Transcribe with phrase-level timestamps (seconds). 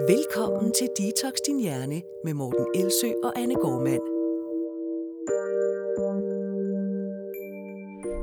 [0.00, 4.00] Velkommen til Detox Din Hjerne med Morten Elsø og Anne Gormand.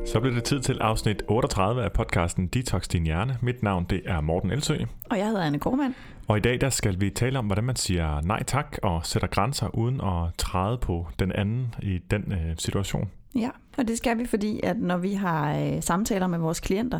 [0.07, 3.37] Så bliver det tid til afsnit 38 af podcasten Detox Din Hjerne.
[3.41, 4.77] Mit navn det er Morten Elsø.
[5.09, 5.93] Og jeg hedder Anne Gormand.
[6.27, 9.27] Og i dag der skal vi tale om, hvordan man siger nej tak og sætter
[9.27, 13.11] grænser uden at træde på den anden i den øh, situation.
[13.35, 16.99] Ja, og det skal vi, fordi at når vi har øh, samtaler med vores klienter,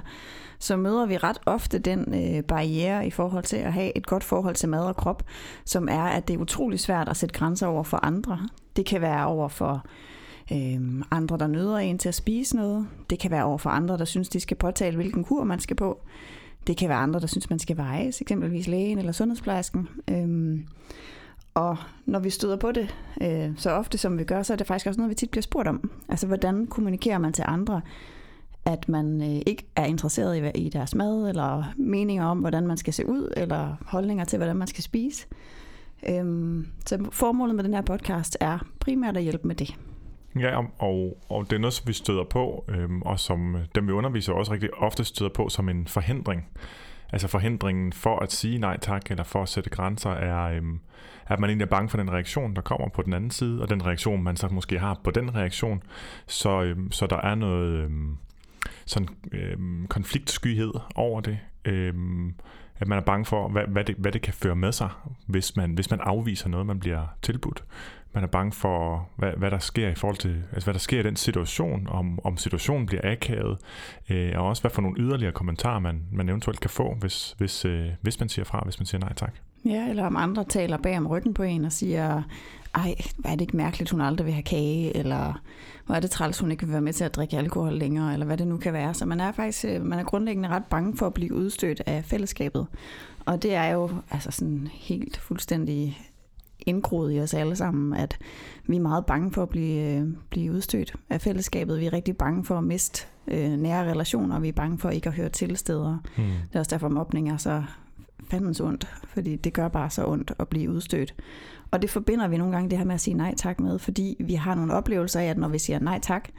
[0.60, 4.24] så møder vi ret ofte den øh, barriere i forhold til at have et godt
[4.24, 5.24] forhold til mad og krop,
[5.66, 8.50] som er, at det er utrolig svært at sætte grænser over for andre.
[8.76, 9.86] Det kan være over for
[10.52, 12.88] øh, andre, der nøder en til at spise noget.
[13.10, 15.76] Det kan være over for andre, der synes, de skal påtale, hvilken kur man skal
[15.76, 16.02] på.
[16.68, 19.90] Det kan være andre, der synes, man skal vejes, eksempelvis lægen eller sundhedsplejersken.
[20.10, 20.60] Øh,
[21.54, 24.68] og når vi støder på det øh, så ofte som vi gør, så er det
[24.68, 25.92] faktisk også noget, vi tit bliver spurgt om.
[26.10, 27.82] Altså, hvordan kommunikerer man til andre,
[28.66, 32.78] at man øh, ikke er interesseret i, i deres mad, eller meninger om, hvordan man
[32.78, 35.28] skal se ud, eller holdninger til, hvordan man skal spise.
[36.10, 39.76] Øhm, så formålet med den her podcast er primært at hjælpe med det.
[40.40, 43.88] Ja, og, og det er noget, som vi støder på, øhm, og som øh, dem
[43.88, 46.48] vi underviser også rigtig ofte støder på som en forhindring.
[47.12, 50.80] Altså forhindringen for at sige nej tak, eller for at sætte grænser, er, øhm,
[51.32, 53.70] at man egentlig er bange for den reaktion, der kommer på den anden side, og
[53.70, 55.84] den reaktion, man så måske har på den reaktion.
[56.28, 58.18] Så, øhm, så der er noget øhm,
[58.86, 61.40] sådan, øhm, konfliktskyhed over det.
[61.66, 62.34] Øhm,
[62.80, 64.90] at man er bange for, hvad, hvad, det, hvad det kan føre med sig,
[65.28, 67.64] hvis man, hvis man afviser noget, man bliver tilbudt.
[68.14, 71.00] Man er bange for, hvad, hvad der sker i forhold til, altså hvad der sker
[71.00, 73.58] i den situation, om, om situationen bliver akavet,
[74.10, 77.66] øh, og også hvad for nogle yderligere kommentarer, man, man eventuelt kan få, hvis, hvis,
[77.66, 79.36] øh, hvis man siger fra, hvis man siger nej tak.
[79.66, 82.24] Ja, eller om andre taler bag om ryggen på en og siger,
[82.76, 85.42] ej, hvad er det ikke mærkeligt, hun aldrig vil have kage, eller
[85.86, 88.26] hvor er det træls, hun ikke vil være med til at drikke alkohol længere, eller
[88.26, 88.94] hvad det nu kan være.
[88.94, 92.06] Så man er faktisk øh, man er grundlæggende ret bange for at blive udstødt af
[92.06, 92.68] fællesskabet.
[93.26, 95.98] Og det er jo altså sådan helt fuldstændig
[96.66, 98.18] indgroet i os alle sammen, at
[98.68, 101.80] vi er meget bange for at blive, øh, blive udstødt af fællesskabet.
[101.80, 105.10] Vi er rigtig bange for at miste øh, nære relationer, vi er bange for ikke
[105.10, 105.98] at høre til steder.
[106.18, 106.26] Hmm.
[106.26, 107.64] Det er også derfor, mobning er så
[108.32, 111.16] fandens ondt, fordi det gør bare så ondt at blive udstødt.
[111.72, 114.16] Og det forbinder vi nogle gange det her med at sige nej tak med, fordi
[114.20, 116.30] vi har nogle oplevelser af, at når vi siger nej tak,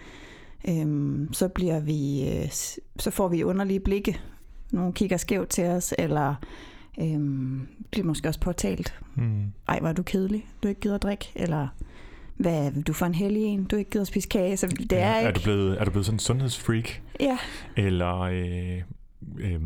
[0.69, 2.49] øhm, så bliver vi, øh,
[2.99, 4.21] så får vi underlige blikke.
[4.73, 6.35] Nogle kigger skævt til os, eller
[7.01, 9.01] øhm, bliver måske også påtalt.
[9.15, 9.53] Mm.
[9.69, 11.69] Ej, var du kedelig, du ikke gider at drikke, eller
[12.37, 14.57] hvad du får en hellig en, du ikke gider at spise kage.
[14.57, 15.29] Så det ja, er, ikke...
[15.29, 17.01] er, du blevet, er du blevet sådan en sundhedsfreak?
[17.21, 17.39] Ja.
[17.77, 18.83] Eller øh,
[19.39, 19.61] øh,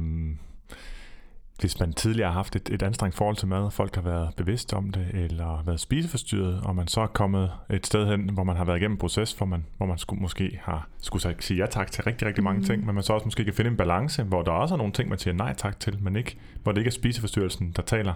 [1.61, 4.75] hvis man tidligere har haft et, et anstrengt forhold til mad, folk har været bevidste
[4.75, 8.56] om det, eller været spiseforstyrret, og man så er kommet et sted hen, hvor man
[8.56, 11.66] har været igennem en proces, hvor man, hvor man skulle, måske har skulle sige ja
[11.66, 12.65] tak til rigtig, rigtig mange mm.
[12.65, 14.93] ting, men man så også måske kan finde en balance, hvor der også er nogle
[14.93, 18.15] ting, man siger nej tak til, men ikke, hvor det ikke er spiseforstyrrelsen, der taler.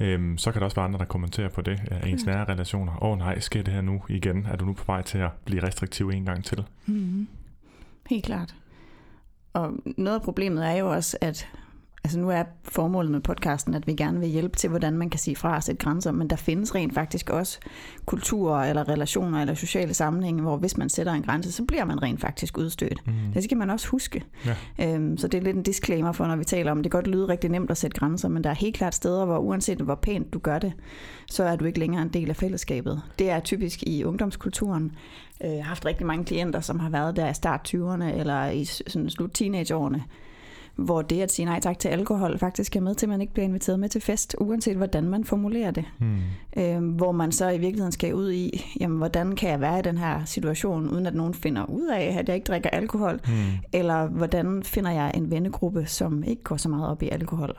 [0.00, 3.02] Øhm, så kan der også være andre, der kommenterer på det af ens nære relationer.
[3.02, 4.46] Åh oh, nej, sker det her nu igen?
[4.46, 6.64] Er du nu på vej til at blive restriktiv en gang til?
[6.86, 7.28] Mm.
[8.10, 8.54] Helt klart.
[9.52, 11.48] Og noget af problemet er jo også, at
[12.04, 15.20] Altså nu er formålet med podcasten, at vi gerne vil hjælpe til, hvordan man kan
[15.20, 17.58] sige fra og sætte grænser, men der findes rent faktisk også
[18.06, 22.02] kulturer eller relationer eller sociale sammenhænge, hvor hvis man sætter en grænse, så bliver man
[22.02, 23.06] rent faktisk udstødt.
[23.06, 23.12] Mm.
[23.34, 24.24] Det skal man også huske.
[24.46, 24.54] Ja.
[24.94, 27.06] Øhm, så det er lidt en disclaimer for, når vi taler om, det kan godt
[27.06, 29.94] lyde rigtig nemt at sætte grænser, men der er helt klart steder, hvor uanset hvor
[29.94, 30.72] pænt du gør det,
[31.30, 33.02] så er du ikke længere en del af fællesskabet.
[33.18, 34.92] Det er typisk i ungdomskulturen.
[35.44, 38.48] Øh, jeg har haft rigtig mange klienter, som har været der i start 20'erne eller
[38.48, 40.04] i sådan slut teenageårene,
[40.76, 43.32] hvor det at sige nej tak til alkohol faktisk er med til, at man ikke
[43.32, 45.84] bliver inviteret med til fest, uanset hvordan man formulerer det.
[45.98, 46.18] Hmm.
[46.56, 49.82] Øh, hvor man så i virkeligheden skal ud i, jamen, hvordan kan jeg være i
[49.82, 53.34] den her situation, uden at nogen finder ud af, at jeg ikke drikker alkohol, hmm.
[53.72, 57.54] eller hvordan finder jeg en vennegruppe, som ikke går så meget op i alkohol.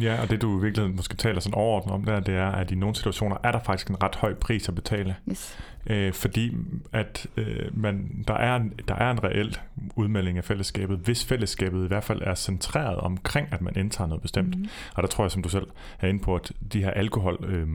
[0.00, 2.70] Ja, og det du i virkeligheden måske taler sådan overordnet om der, det er, at
[2.70, 5.16] i nogle situationer er der faktisk en ret høj pris at betale.
[5.30, 5.58] Yes.
[5.86, 6.56] Øh, fordi
[6.92, 9.58] at øh, man, der, er en, der er en reel
[9.96, 14.22] udmelding af fællesskabet, hvis fællesskabet i hvert fald er centreret omkring, at man indtager noget
[14.22, 14.58] bestemt.
[14.58, 14.66] Mm.
[14.94, 15.66] Og der tror jeg, som du selv
[16.00, 17.44] er inde på, at de her alkohol...
[17.48, 17.68] Øh,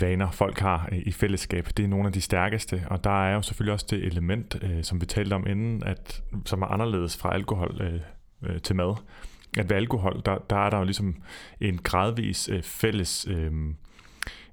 [0.00, 1.68] vaner, folk har i fællesskab.
[1.76, 4.84] Det er nogle af de stærkeste, og der er jo selvfølgelig også det element, øh,
[4.84, 8.00] som vi talte om inden, at, som er anderledes fra alkohol øh,
[8.50, 8.94] øh, til mad
[9.58, 11.16] at ved alkohol, der, der er der jo ligesom
[11.60, 13.52] en gradvis øh, fælles øh,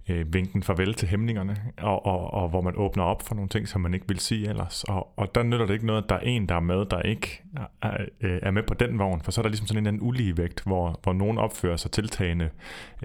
[0.10, 3.68] øh, vinken farvel til hæmningerne, og, og, og hvor man åbner op for nogle ting,
[3.68, 4.84] som man ikke vil sige ellers.
[4.84, 7.02] Og, og der nytter det ikke noget, at der er en, der er med, der
[7.02, 7.42] ikke
[7.82, 7.88] er,
[8.22, 10.38] er, er med på den vogn, for så er der ligesom sådan en anden ulige
[10.38, 12.50] vægt, hvor, hvor nogen opfører sig tiltagende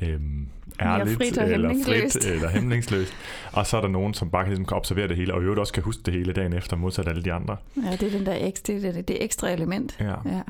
[0.02, 0.20] øh,
[0.80, 3.12] ærligt, frit eller frit eller hemmelingsløst,
[3.52, 5.60] og så er der nogen, som bare ligesom kan observere det hele, og i øvrigt
[5.60, 7.56] også kan huske det hele dagen efter, modsat alle de andre.
[7.76, 9.96] Ja, det er den der ekstra, det, det ekstra element.
[10.00, 10.14] Ja.
[10.24, 10.42] ja.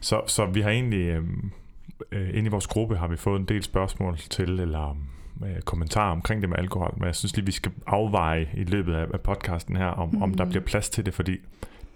[0.00, 1.00] Så, så vi har egentlig...
[1.00, 1.24] Øh,
[2.12, 4.96] øh, inde i vores gruppe har vi fået en del spørgsmål til, eller
[5.44, 8.94] øh, kommentarer omkring det med alkohol, men jeg synes lige, vi skal afveje i løbet
[8.94, 10.22] af, af podcasten her, om, mm.
[10.22, 10.50] om der Mhm.
[10.50, 11.36] bliver plads til det, fordi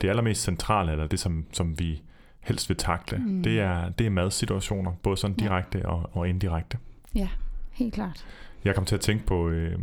[0.01, 2.03] det allermest centrale, eller det som, som vi
[2.41, 3.43] helst vil takle, Mm.
[3.43, 5.45] det, er, det er madsituationer, både sådan Ja.
[5.45, 6.79] direkte og, og indirekte.
[7.73, 8.27] Helt klart.
[8.65, 9.79] Jeg kom til at tænke på, øh,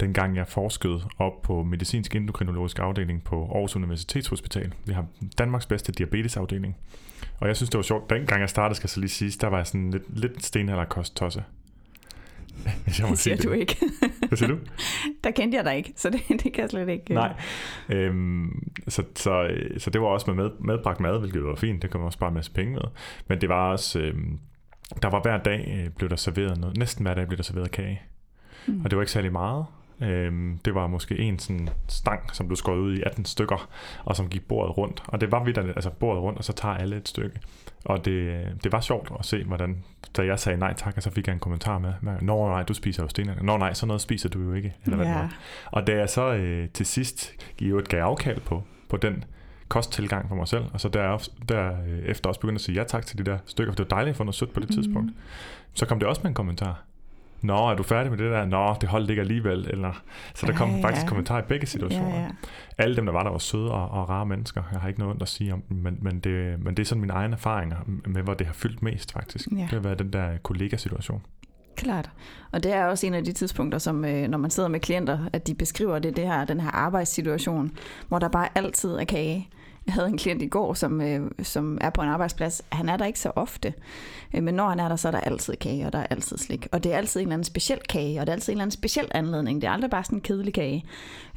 [0.00, 4.72] dengang jeg forskede op på medicinsk endokrinologisk afdeling på Aarhus Universitetshospital.
[4.86, 5.06] Vi har
[5.38, 6.76] Danmarks bedste diabetesafdeling.
[7.40, 8.10] Og jeg synes, det var sjovt.
[8.10, 11.16] Dengang jeg startede, skal jeg så lige sige, der var jeg sådan lidt, lidt stenalderkost
[11.16, 11.44] tosse.
[12.84, 13.76] Hvis jeg må Det sige siger du ikke.
[14.28, 14.58] Hvad siger du?
[15.24, 17.04] Der kendte jeg dig ikke, så det, det kan jeg slet ikke...
[17.10, 17.34] øh, Nej.
[17.88, 21.82] Øhm, så, så, så det var også med, med medbragt mad, hvilket var fint.
[21.82, 22.82] Det man også spare en masse penge med.
[23.28, 23.98] Men det var også...
[24.00, 24.38] Øhm,
[25.02, 26.76] der var hver dag øh, blev der serveret noget.
[26.76, 28.02] Næsten hver dag blev der serveret kage.
[28.66, 28.80] Mm.
[28.84, 29.66] Og det var ikke særlig meget.
[30.00, 33.68] Øhm, det var måske en sådan stang, som blev skåret ud i 18 stykker,
[34.04, 35.02] og som gik bordet rundt.
[35.06, 37.40] Og det var vidt, altså bordet rundt, og så tager alle et stykke.
[37.84, 39.84] Og det, det var sjovt at se, hvordan,
[40.16, 42.74] da jeg sagde nej tak, og så fik jeg en kommentar med, Nå nej, du
[42.74, 43.42] spiser jo stenerne.
[43.42, 44.74] Nå nej, sådan noget spiser du jo ikke.
[44.84, 45.36] Eller hvad var.
[45.66, 49.24] Og da jeg så øh, til sidst i øvrigt gav afkald på, på den
[49.68, 53.18] kosttilgang for mig selv, og så der, derefter også begyndte at sige ja tak til
[53.18, 54.74] de der stykker, for det var dejligt at få noget sødt på det Mhm.
[54.82, 55.12] tidspunkt.
[55.74, 56.82] Så kom det også med en kommentar.
[57.44, 58.44] Nå, er du færdig med det der?
[58.44, 59.66] Nå, det holdt ikke alligevel.
[59.70, 60.02] Eller,
[60.34, 60.84] så der Ja, kom ja.
[60.84, 62.14] faktisk kommentar i begge situationer.
[62.14, 62.28] Ja, ja.
[62.78, 64.62] Alle dem, der var der, var søde og, og rare mennesker.
[64.72, 66.86] Jeg har ikke noget ondt at sige om dem, men, men, det, men det er
[66.86, 69.48] sådan mine egne erfaringer med, hvor det har fyldt mest faktisk.
[69.52, 69.56] Ja.
[69.56, 71.22] Det har været den der kollegasituation.
[71.76, 72.10] Klart.
[72.52, 75.18] Og det er også en af de tidspunkter, som øh, når man sidder med klienter,
[75.32, 77.70] at de beskriver det, det her, den her arbejdssituation,
[78.08, 79.48] hvor der bare altid er kage.
[79.86, 82.62] Jeg havde en klient i går, som, øh, som er på en arbejdsplads.
[82.72, 83.74] Han er der ikke så ofte,
[84.34, 86.38] øh, men når han er der, så er der altid kage, og der er altid
[86.38, 86.66] slik.
[86.72, 88.62] Og det er altid en eller anden speciel kage, og det er altid en eller
[88.62, 89.62] anden speciel anledning.
[89.62, 90.84] Det er aldrig bare sådan en kedelig kage.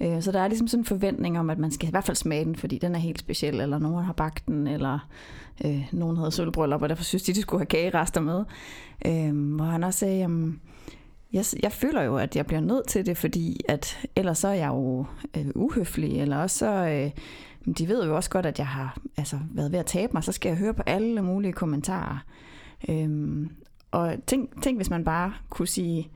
[0.02, 2.18] Øh, så der er ligesom sådan en forventning om, at man skal i hvert fald
[2.18, 5.08] smage den, fordi den er helt speciel, eller nogen har bagt den, eller
[5.66, 8.44] øh, nogen havde sølvbryllup, og derfor synes de, de skulle have kagerester med.
[9.06, 10.62] Øh, hvor han også sagde, jamen,
[11.34, 14.54] jeg, jeg føler jo, at jeg bliver nødt til det, fordi at ellers så er
[14.54, 15.06] jeg jo
[15.38, 17.12] øh, uhøflig, eller også så, øh,
[17.74, 20.32] de ved jo også godt, at jeg har altså, været ved at tabe mig, så
[20.32, 22.18] skal jeg høre på alle mulige kommentarer.
[22.90, 23.50] Øhm,
[23.92, 26.12] og tænk, tænk, hvis man bare kunne sige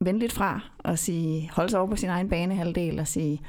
[0.00, 3.40] venligt fra, og sige, holde sig over på sin egen banehalvdel, og sige,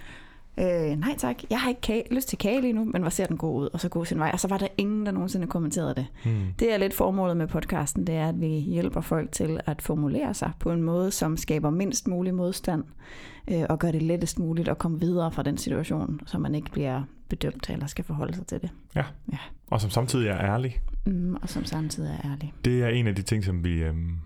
[0.60, 3.26] øh, nej tak, jeg har ikke kage, lyst til kage lige nu, men hvor ser
[3.26, 4.30] den god ud, og så gå sin vej.
[4.34, 6.08] Og så var der ingen, der nogensinde kommenterede det.
[6.24, 6.54] Hmm.
[6.60, 10.34] Det er lidt formålet med podcasten, det er, at vi hjælper folk til at formulere
[10.34, 12.84] sig på en måde, som skaber mindst mulig modstand,
[13.48, 16.72] øh, og gør det lettest muligt at komme videre fra den situation, så man ikke
[16.72, 18.70] bliver bedømt eller skal forholde sig til det.
[19.70, 20.82] Og som samtidig er ærlig.
[21.06, 22.54] Mm, og som samtidig er ærlig.
[22.66, 24.18] Det er en af de ting, som vi øhm,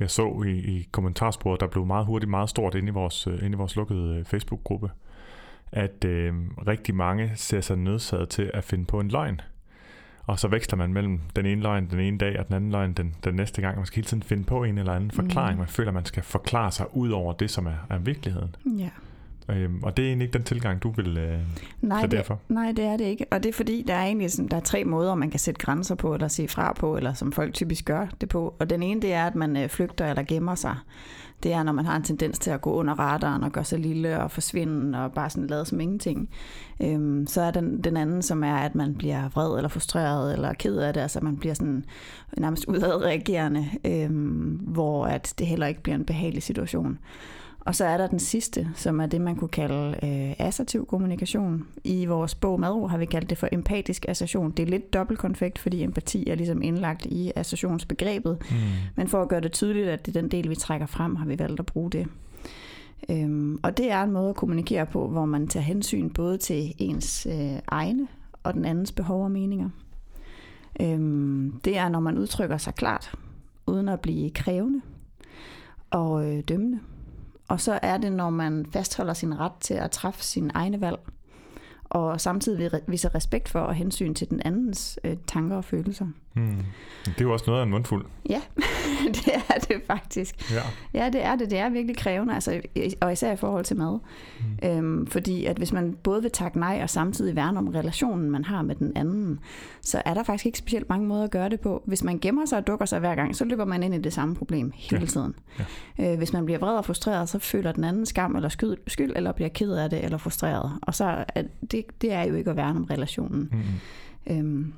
[0.00, 3.34] jeg så i, i kommentarsporet, der blev meget hurtigt meget stort inde i vores, øh,
[3.34, 4.90] inde i vores lukkede øh, Facebook-gruppe,
[5.72, 6.34] at øh,
[6.66, 9.40] rigtig mange ser sig nødsaget til at finde på en løgn.
[10.26, 12.92] Og så veksler man mellem den ene løgn den ene dag, og den anden løgn
[12.92, 13.76] den, den næste gang.
[13.76, 15.54] Man skal hele tiden finde på en eller anden forklaring.
[15.54, 15.58] Mm.
[15.58, 18.56] Man føler, man skal forklare sig ud over det, som er, er virkeligheden.
[18.78, 18.90] Ja.
[19.48, 21.38] Øhm, og det er egentlig ikke den tilgang, du vil øh,
[21.80, 22.40] Nej, det, derfor.
[22.48, 23.26] nej, det er det ikke.
[23.30, 25.60] Og det er fordi, der er egentlig sådan, der er tre måder, man kan sætte
[25.60, 28.54] grænser på, eller sige fra på, eller som folk typisk gør det på.
[28.58, 30.76] Og den ene, det er, at man øh, flygter eller gemmer sig.
[31.42, 33.78] Det er, når man har en tendens til at gå under radaren og gøre sig
[33.78, 36.28] lille og forsvinde og bare sådan lade som ingenting.
[36.82, 40.52] Øhm, så er den, den anden, som er, at man bliver vred eller frustreret eller
[40.52, 41.00] ked af det.
[41.00, 41.84] Altså man bliver sådan
[42.36, 46.98] nærmest udadreagerende, øhm, hvor at det heller ikke bliver en behagelig situation.
[47.68, 51.66] Og så er der den sidste, som er det, man kunne kalde øh, assertiv kommunikation.
[51.84, 54.50] I vores bog Madro har vi kaldt det for empatisk assertion.
[54.50, 58.38] Det er lidt dobbeltkonfekt, fordi empati er ligesom indlagt i assertionsbegrebet.
[58.50, 58.56] Mm.
[58.96, 61.26] Men for at gøre det tydeligt, at det er den del, vi trækker frem, har
[61.26, 62.06] vi valgt at bruge det.
[63.10, 66.74] Øhm, og det er en måde at kommunikere på, hvor man tager hensyn både til
[66.78, 68.08] ens øh, egne
[68.42, 69.70] og den andens behov og meninger.
[70.80, 73.14] Øhm, det er, når man udtrykker sig klart,
[73.66, 74.80] uden at blive krævende
[75.90, 76.78] og øh, dømmende.
[77.48, 80.98] Og så er det, når man fastholder sin ret til at træffe sin egne valg,
[81.84, 86.06] og samtidig viser respekt for og hensyn til den andens øh, tanker og følelser.
[86.34, 86.56] Mm.
[87.04, 88.04] Det er jo også noget af en mundfuld.
[88.28, 88.40] Ja,
[89.14, 90.52] det er det faktisk.
[90.52, 90.60] Ja.
[91.04, 91.50] Ja, det er det.
[91.50, 92.60] Det er virkelig krævende, altså,
[93.00, 93.98] og især i forhold til mad.
[94.62, 94.68] Mm.
[94.68, 98.44] Øhm, fordi at hvis man både vil takke nej og samtidig værne om relationen, man
[98.44, 99.40] har med den anden,
[99.82, 101.82] så er der faktisk ikke specielt mange måder at gøre det på.
[101.86, 104.12] Hvis man gemmer sig og dukker sig hver gang, så løber man ind i det
[104.12, 105.06] samme problem hele Ja.
[105.06, 105.34] tiden.
[105.98, 106.12] Ja.
[106.12, 109.12] Øh, hvis man bliver vred og frustreret, så føler den anden skam eller skyld, skyld
[109.16, 110.72] eller bliver ked af det eller frustreret.
[110.82, 113.48] Og så er det, det er jo ikke at værne om relationen.
[113.52, 114.36] Mm.
[114.36, 114.72] Øhm,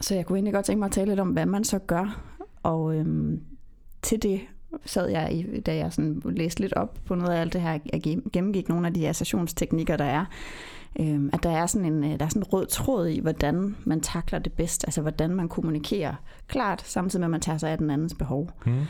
[0.00, 2.22] så jeg kunne egentlig godt tænke mig at tale lidt om, hvad man så gør.
[2.62, 3.40] Og øhm,
[4.02, 4.40] til det
[4.84, 7.78] sad jeg, i, da jeg sådan læste lidt op på noget af alt det her,
[7.92, 10.24] jeg gennemgik nogle af de associationsteknikker, der er,
[11.00, 13.76] Øhm, at der er, sådan en, øh, der er sådan en rød tråd i, hvordan
[13.84, 16.14] man takler det bedst, altså hvordan man kommunikerer
[16.48, 18.50] klart, samtidig med at man tager sig af den andens behov.
[18.66, 18.80] Mm.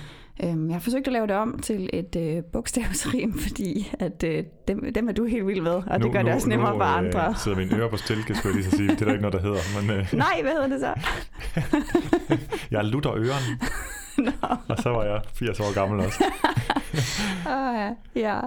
[0.45, 4.45] Øhm, jeg har forsøgt at lave det om til et øh, bogstavsrim, fordi at, øh,
[4.69, 6.73] dem, dem er du helt vild med, og nu, det gør nu, det også nemmere
[6.73, 7.29] nu, for andre.
[7.29, 8.89] Øh, sidder mine ører på stilke, skulle jeg lige så sige.
[8.89, 9.81] Det er der ikke noget, der hedder.
[9.81, 10.95] Men, øh, Nej, hvad hedder det så?
[12.77, 13.59] jeg lutter ørerne.
[14.27, 14.57] Nå.
[14.69, 16.25] Og så var jeg 80 år gammel også.
[17.47, 18.41] ah, ja.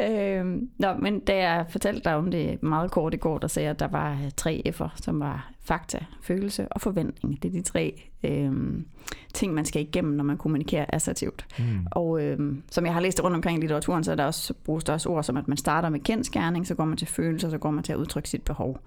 [0.00, 3.64] Øhm, nå, men da jeg fortalte dig om det meget kort i går, der sagde
[3.64, 7.42] jeg, at der var øh, tre F'er, som var fakta, følelse og forventning.
[7.42, 8.86] Det er de tre øhm,
[9.34, 11.46] ting, man skal igennem, når man kommunikerer assertivt.
[11.58, 11.86] Mm.
[11.90, 14.84] Og øhm, som jeg har læst rundt omkring i litteraturen, så er der også, bruges
[14.84, 17.58] der også ord som, at man starter med kendskærning, så går man til følelser, så
[17.58, 18.80] går man til at udtrykke sit behov.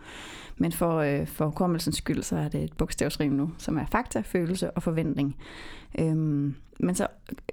[0.58, 4.22] Men for, øh, for kommelsens skyld, så er det et bogstavsrim nu, som er fakta,
[4.26, 5.36] følelse og forventning.
[6.00, 7.08] Øhm, men så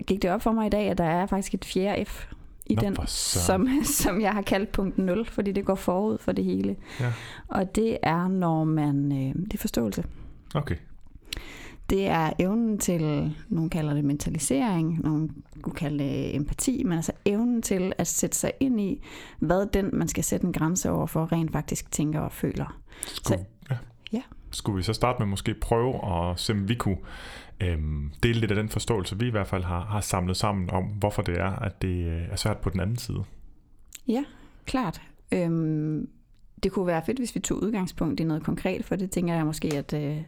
[0.06, 2.28] gik det op for mig i dag, at der er faktisk et fjerde F
[2.68, 3.68] i Nå, den, som,
[4.02, 6.76] som jeg har kaldt punkt 0, fordi det går forud for det hele.
[7.00, 7.12] Ja.
[7.48, 9.12] Og det er, når man...
[9.12, 10.04] Øh, det er forståelse.
[10.54, 10.76] Okay.
[11.90, 15.30] Det er evnen til, nogen kalder det mentalisering, nogen
[15.62, 19.02] kunne kalde det empati, men altså evnen til at sætte sig ind i,
[19.38, 22.80] hvad den, man skal sætte en grænse over for, rent faktisk tænker og føler.
[23.06, 23.76] Skulle, ja.
[24.12, 24.22] ja.
[24.50, 26.98] Skulle vi så starte med måske prøve at se, om vi kunne
[27.60, 30.84] øhm, dele lidt af den forståelse, vi i hvert fald har, har samlet sammen om,
[30.84, 33.24] hvorfor det er, at det øh, er svært på den anden side.
[34.08, 34.24] Ja,
[34.66, 35.00] klart.
[35.32, 36.08] Øhm,
[36.62, 39.46] det kunne være fedt, hvis vi tog udgangspunkt i noget konkret, for det tænker jeg
[39.46, 40.22] måske, at, øh,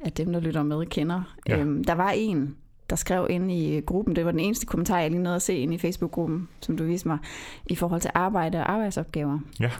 [0.00, 1.36] at dem, der lytter med, kender.
[1.48, 1.58] Ja.
[1.58, 2.56] Øhm, der var en,
[2.90, 5.56] der skrev ind i gruppen, det var den eneste kommentar, jeg lige nåede at se
[5.56, 7.18] ind i Facebook-gruppen, som du viste mig,
[7.66, 9.38] i forhold til arbejde og arbejdsopgaver.
[9.60, 9.70] Ja.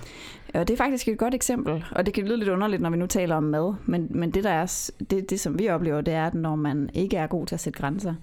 [0.55, 2.97] Og det er faktisk et godt eksempel, og det kan lyde lidt underligt, når vi
[2.97, 6.15] nu taler om mad, men, men det, der er, det, det, som vi oplever, det
[6.15, 8.15] er, at når man ikke er god til at sætte grænser,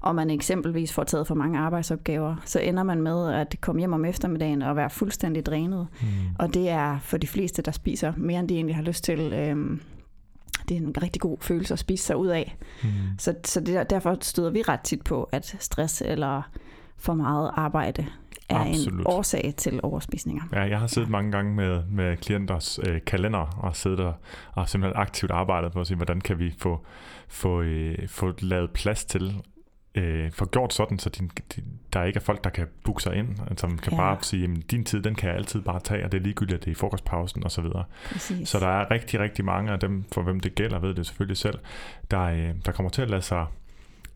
[0.00, 3.92] og man eksempelvis får taget for mange arbejdsopgaver, så ender man med at komme hjem
[3.92, 5.86] om eftermiddagen og være fuldstændig drænet.
[6.00, 6.06] Mm.
[6.38, 9.32] Og det er for de fleste, der spiser mere, end de egentlig har lyst til.
[9.32, 9.80] Øhm,
[10.76, 12.56] det er en rigtig god følelse at spise sig ud af.
[12.82, 12.88] Mm.
[13.18, 16.42] Så, så det, der- derfor støder vi ret tit på, at stress eller
[16.96, 18.06] for meget arbejde
[18.48, 19.00] er Absolut.
[19.00, 20.42] en årsag til overspisninger.
[20.52, 24.14] Ja, jeg har siddet mange gange med, med klienters øh, kalender og siddet og,
[24.52, 26.84] og simpelthen aktivt arbejdet på at sige, hvordan kan vi få,
[27.28, 29.42] få, øh, få lavet plads til,
[29.94, 33.14] øh, få gjort sådan, så din, din, der ikke er folk, der kan booke sig
[33.16, 33.96] ind, altså man kan Ja.
[33.98, 36.54] bare sige, jamen din tid, den kan jeg altid bare tage, og det er ligegyldigt,
[36.58, 37.64] at det er i frokostpausen osv.
[38.12, 38.48] Præcis.
[38.48, 41.36] Så der er rigtig, rigtig mange af dem, for hvem det gælder, ved det selvfølgelig
[41.36, 41.58] selv,
[42.10, 43.46] der, øh, der kommer til at lade sig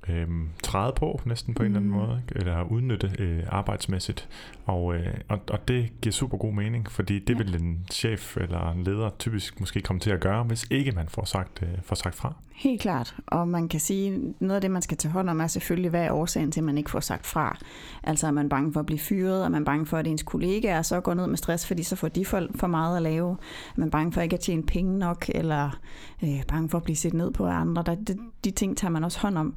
[0.08, 0.26] øh,
[0.62, 1.96] træde på næsten på en eller anden Mm.
[1.96, 2.40] måde, ikke?
[2.40, 4.28] eller udnytte øh, arbejdsmæssigt.
[4.64, 7.38] Og, øh, og, og det giver super god mening, fordi det ja.
[7.38, 11.08] vil en chef eller en leder typisk måske komme til at gøre, hvis ikke man
[11.08, 12.34] får sagt, øh, får sagt fra.
[12.54, 13.14] Helt klart.
[13.26, 16.04] Og man kan sige, noget af det, man skal tage hånd om, er selvfølgelig, hvad
[16.04, 17.58] er årsagen til, at man ikke får sagt fra.
[18.02, 20.82] Altså er man bange for at blive fyret, er man bange for, at ens kollegaer
[20.82, 23.30] så går ned med stress, fordi så får de for, for meget at lave.
[23.30, 25.78] Er man bange for ikke at tjene penge nok, eller
[26.22, 27.82] øh, bange for at blive set ned på af andre.
[27.86, 29.54] Der, de, de ting tager man også hånd om.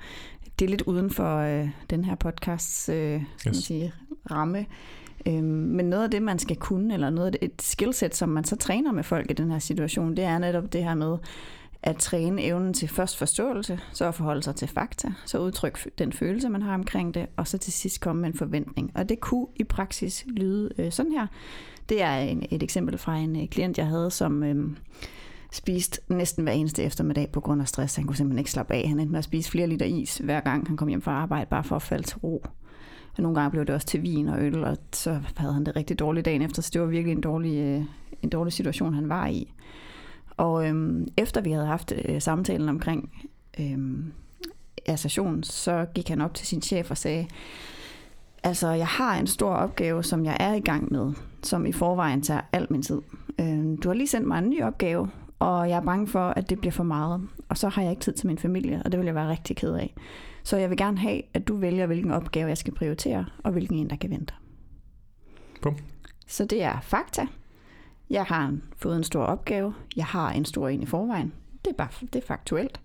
[0.59, 3.63] Det er lidt uden for øh, den her podcasts øh, skal man Yes.
[3.63, 3.93] sige,
[4.31, 4.65] ramme.
[5.27, 8.29] Øhm, men noget af det, man skal kunne, eller noget af det, et skillset, som
[8.29, 11.17] man så træner med folk i den her situation, det er netop det her med,
[11.83, 16.13] at træne evnen til først forståelse, så at forholde sig til fakta, så udtrykke den
[16.13, 18.91] følelse, man har omkring det, og så til sidst komme med en forventning.
[18.95, 21.27] Og det kunne i praksis lyde øh, sådan her.
[21.89, 24.69] Det er en, et eksempel fra en øh, klient, jeg havde, som øh,
[25.51, 27.95] spiste næsten hver eneste eftermiddag på grund af stress.
[27.95, 28.87] Han kunne simpelthen ikke slappe af.
[28.87, 31.45] Han endte med at spise flere liter is, hver gang han kom hjem fra arbejde,
[31.49, 32.45] bare for at falde til ro.
[33.17, 35.75] Og nogle gange blev det også til vin og øl, og så havde han det
[35.75, 37.83] rigtig dårligt dagen efter, så det var virkelig en dårlig, øh,
[38.21, 39.53] en dårlig situation, han var i.
[40.37, 43.27] Og øhm, efter vi havde haft øh, samtalen omkring
[43.59, 44.13] øhm,
[44.85, 47.27] association, så gik han op til sin chef og sagde,
[48.43, 51.13] altså jeg har en stor opgave, som jeg er i gang med,
[51.43, 53.01] som i forvejen tager al min tid.
[53.39, 56.49] Øhm, du har lige sendt mig en ny opgave, og jeg er bange for, at
[56.49, 57.29] det bliver for meget.
[57.49, 59.55] Og så har jeg ikke tid til min familie, og det vil jeg være rigtig
[59.55, 59.93] ked af.
[60.43, 63.77] Så jeg vil gerne have, at du vælger, hvilken opgave jeg skal prioritere, og hvilken
[63.77, 64.33] en, der kan vente.
[65.61, 65.77] Bum.
[66.27, 67.27] Så det er fakta.
[68.09, 69.73] Jeg har fået en stor opgave.
[69.95, 71.33] Jeg har en stor en i forvejen.
[71.65, 72.81] Det er bare det er faktuelt.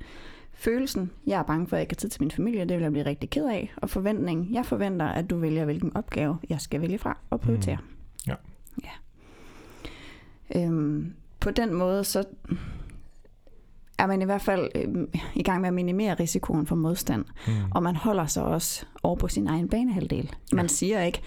[0.53, 2.83] Følelsen, jeg er bange for, at jeg ikke har tid til min familie, det vil
[2.83, 3.75] jeg blive rigtig ked af.
[3.77, 7.77] Og forventning, jeg forventer, at du vælger, hvilken opgave jeg skal vælge fra og prioritere.
[7.77, 8.33] Mm.
[8.33, 8.35] Ja.
[8.85, 8.91] ja.
[10.65, 12.25] Øhm, på den måde, så
[13.99, 17.25] er man i hvert fald øhm, i gang med at minimere risikoen for modstand.
[17.47, 17.53] Mm.
[17.71, 20.31] Og man holder sig også over på sin egen banehalvdel.
[20.53, 20.69] Man Ja.
[20.69, 21.21] siger ikke,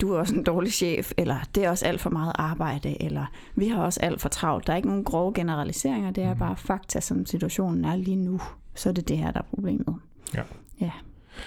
[0.00, 3.26] du er også en dårlig chef, eller det er også alt for meget arbejde, eller
[3.54, 4.66] vi har også alt for travlt.
[4.66, 6.38] Der er ikke nogen grove generaliseringer, det er Mhm.
[6.38, 8.40] bare fakta, som situationen er lige nu.
[8.74, 9.96] Så er det det her, der er problemet.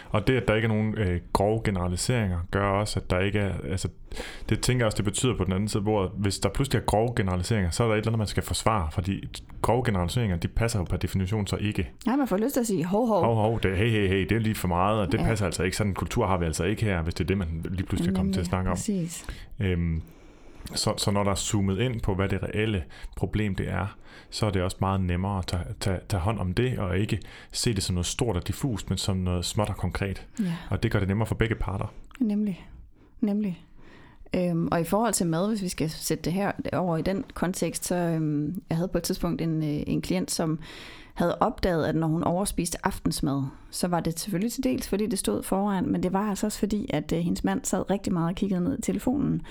[0.10, 3.40] Og det, at der ikke er nogen øh, grove generaliseringer, gør også, at der ikke
[3.40, 3.54] er...
[3.72, 3.88] Altså,
[4.50, 6.86] det tænker jeg også, det betyder på den anden side, hvor hvis der pludselig er
[6.86, 9.28] grove generaliseringer, så er der et eller andet, man skal forsvare, fordi
[9.62, 11.92] grove generaliseringer, de passer jo per definition så ikke.
[12.06, 13.24] Nej, man får lyst til at sige, hov, hov.
[13.24, 15.24] Hov, hov, det, hey, hey, hey, det er lige for meget, og det ja.
[15.24, 15.78] passer altså ikke.
[15.78, 18.16] Sådan en kultur har vi altså ikke her, hvis det er det, man lige pludselig
[18.16, 18.76] kommer til at snakke om.
[18.76, 19.26] Præcis.
[19.60, 20.02] Øhm,
[20.74, 22.84] så, så når der er zoomet ind på, hvad det reelle
[23.16, 23.98] problem det er,
[24.30, 27.20] så er det også meget nemmere at tage, tage, tage hånd om det, og ikke
[27.52, 30.28] se det som noget stort og diffust, men som noget småt og konkret.
[30.40, 30.54] Ja.
[30.70, 31.94] Og det gør det nemmere for begge parter.
[32.20, 32.68] Nemlig.
[33.22, 33.66] Nemlig.
[34.36, 37.26] Øhm, og i forhold til mad, hvis vi skal sætte det her over i den
[37.34, 40.60] kontekst, så øhm, jeg havde på et tidspunkt en, øh, en klient, som
[41.14, 43.44] havde opdaget, at når hun overspiste aftensmad,
[43.76, 46.60] så var det selvfølgelig til dels, fordi det stod foran, men det var altså også
[46.60, 49.42] fordi, at øh, hendes mand sad rigtig meget og kiggede ned i telefonen.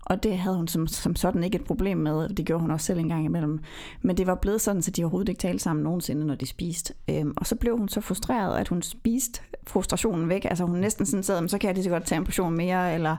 [0.00, 2.86] Og det havde hun som, som sådan ikke et problem med, det gjorde hun også
[2.86, 3.60] selv en gang imellem.
[4.02, 6.94] Men det var blevet sådan, så de overhovedet ikke talte sammen nogensinde, når de spiste.
[7.10, 10.44] Øhm, og så blev hun så frustreret, at hun spiste frustrationen væk.
[10.44, 12.94] Altså hun næsten sådan sad, så kan jeg lige så godt tage en portion mere,
[12.94, 13.16] eller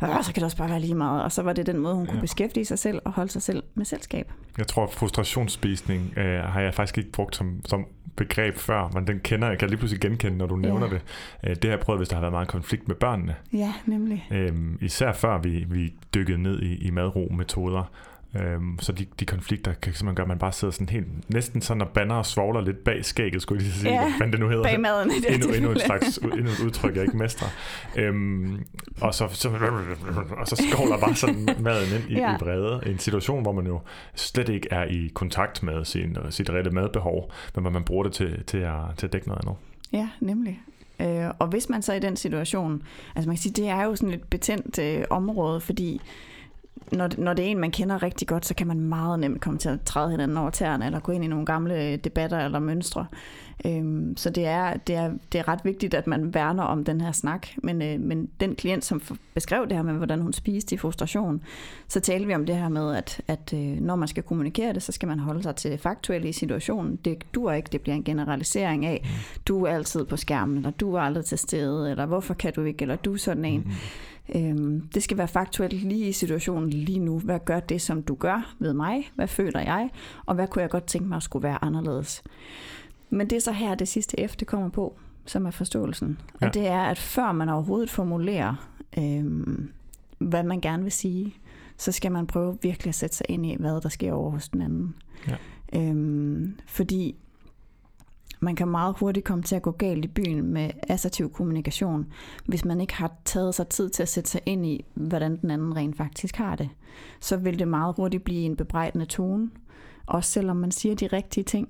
[0.00, 1.22] så kan det også bare være lige meget.
[1.22, 2.20] Og så var det den måde, hun kunne ja.
[2.20, 4.32] beskæftige sig selv og holde sig selv med selskab.
[4.58, 9.06] Jeg tror, at frustrationsspisning øh, har jeg faktisk ikke brugt som, som begreb før, men
[9.06, 10.92] den kender jeg, kan lige pludselig genkende, når du nævner ja.
[10.92, 11.02] det.
[11.44, 13.34] Øh, det har jeg prøvet, hvis der har været meget konflikt med børnene.
[13.52, 14.26] Ja, nemlig.
[14.30, 17.90] Øhm, især før vi, vi dykkede ned i, i madro-metoder,
[18.36, 21.60] Øhm, så de, de konflikter kan simpelthen gøre, at man bare sidder sådan helt, næsten
[21.62, 24.40] sådan og banner og svogler lidt bag skægget, skulle jeg lige sige, ja, hvad det
[24.40, 24.62] nu hedder.
[24.62, 25.10] bag maden.
[25.10, 27.48] Det endnu, endnu, et slags, endnu et udtryk, jeg ikke mestrer.
[27.96, 28.64] Øhm,
[29.00, 29.48] og, så, så,
[30.36, 32.34] og så skovler bare sådan maden ind i, ja.
[32.34, 32.82] i vrede.
[32.86, 33.80] I en situation, hvor man jo
[34.14, 38.12] slet ikke er i kontakt med sin, sit rette madbehov, men hvor man bruger det
[38.12, 39.56] til, til, at, til at dække noget andet.
[39.92, 40.60] Ja, nemlig.
[41.00, 42.82] Øh, og hvis man så er i den situation,
[43.14, 46.00] altså man kan sige, det er jo sådan et betændt øh, område, fordi
[46.92, 49.58] når, når det er en, man kender rigtig godt, så kan man meget nemt komme
[49.58, 52.58] til at træde hinanden over tæerne, eller gå ind i nogle gamle øh, debatter eller
[52.58, 53.06] mønstre.
[53.66, 57.00] Øhm, så det er, det, er, det er ret vigtigt, at man værner om den
[57.00, 57.46] her snak.
[57.56, 59.02] Men, øh, men den klient, som
[59.34, 61.42] beskrev det her med, hvordan hun spiste i frustration,
[61.88, 64.82] så talte vi om det her med, at, at øh, når man skal kommunikere det,
[64.82, 66.96] så skal man holde sig til det faktuelle i situationen.
[66.96, 69.06] Det duer ikke, det bliver en generalisering af,
[69.48, 72.64] du er altid på skærmen, eller du er aldrig til stede, eller hvorfor kan du
[72.64, 73.60] ikke, eller du er sådan en.
[73.60, 73.74] Mm-hmm.
[74.34, 77.18] Øhm, det skal være faktuelt lige i situationen lige nu.
[77.18, 79.10] Hvad gør det, som du gør ved mig?
[79.14, 79.90] Hvad føler jeg?
[80.26, 82.22] Og hvad kunne jeg godt tænke mig at skulle være anderledes?
[83.10, 86.18] Men det er så her, det sidste F, det kommer på, som er forståelsen.
[86.40, 86.46] Ja.
[86.46, 88.68] Og det er, at før man overhovedet formulerer,
[88.98, 89.70] øhm,
[90.18, 91.34] hvad man gerne vil sige,
[91.76, 94.48] så skal man prøve virkelig at sætte sig ind i, hvad der sker over hos
[94.48, 94.94] den anden.
[95.28, 95.36] Ja.
[95.80, 97.16] Øhm, fordi
[98.40, 102.06] man kan meget hurtigt komme til at gå galt i byen med assertiv kommunikation,
[102.46, 105.50] hvis man ikke har taget sig tid til at sætte sig ind i, hvordan den
[105.50, 106.68] anden rent faktisk har det.
[107.20, 109.50] Så vil det meget hurtigt blive en bebrejdende tone,
[110.06, 111.68] også selvom man siger de rigtige ting.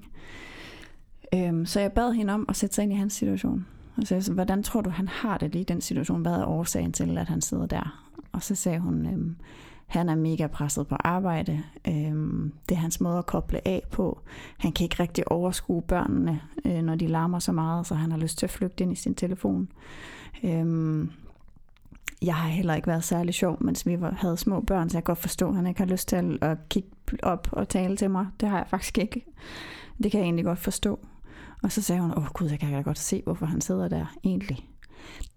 [1.35, 3.67] Øhm, så jeg bad hende om at sætte sig ind i hans situation.
[3.97, 6.23] Og så jeg, hvordan tror du, han har det lige i den situation?
[6.23, 8.11] Hvad er årsagen til, at han sidder der?
[8.33, 9.37] Og så sagde hun, øhm,
[9.87, 11.63] han er mega presset på arbejde.
[11.89, 14.21] Øhm, det er hans måde at koble af på.
[14.59, 18.19] Han kan ikke rigtig overskue børnene, øh, når de larmer så meget, så han har
[18.19, 19.69] lyst til at flygte ind i sin telefon.
[20.45, 21.11] Øhm,
[22.23, 25.15] jeg har heller ikke været særlig sjov, mens vi havde små børn, så jeg kan
[25.15, 26.89] godt forstå, at han ikke har lyst til at, at kigge
[27.23, 28.27] op og tale til mig.
[28.41, 29.25] Det har jeg faktisk ikke.
[30.03, 31.01] Det kan jeg egentlig godt forstå.
[31.63, 34.07] Og så sagde hun, åh gud, jeg kan da godt se, hvorfor han sidder der
[34.25, 34.69] egentlig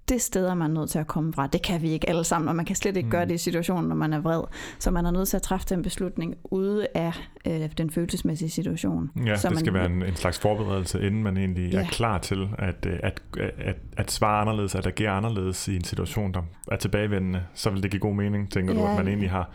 [0.09, 1.47] det sted er man nødt til at komme fra.
[1.47, 3.11] Det kan vi ikke alle sammen, og man kan slet ikke mm.
[3.11, 4.41] gøre det i situationen, når man er vred.
[4.79, 7.13] Så man er nødt til at træffe den beslutning ude af
[7.47, 9.11] øh, den følelsesmæssige situation.
[9.25, 11.79] Ja, så det skal man, være en, en slags forberedelse, inden man egentlig ja.
[11.79, 13.21] er klar til at, øh, at,
[13.57, 17.43] at, at svare anderledes, at agere anderledes i en situation, der er tilbagevendende.
[17.53, 19.49] Så vil det give god mening, tænker ja, du, at man egentlig har,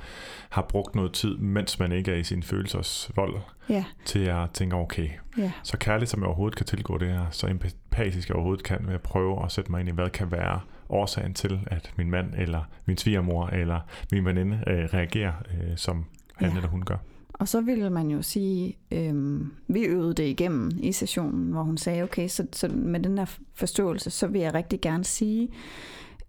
[0.50, 3.34] har brugt noget tid, mens man ikke er i sin følelsesvold,
[3.68, 3.84] ja.
[4.04, 5.52] til at tænke, okay, ja.
[5.62, 8.94] så kærligt som jeg overhovedet kan tilgå det her, så empatisk jeg overhovedet kan, ved
[8.94, 12.34] at prøve at sætte mig ind i, hvad kan være årsagen til, at min mand,
[12.36, 13.80] eller min svigermor, eller
[14.12, 16.04] min veninde øh, reagerer, øh, som
[16.34, 16.56] han ja.
[16.56, 16.96] eller hun gør.
[17.32, 21.76] Og så ville man jo sige, øh, vi øvede det igennem i sessionen, hvor hun
[21.76, 25.48] sagde, okay, så, så med den her forståelse, så vil jeg rigtig gerne sige,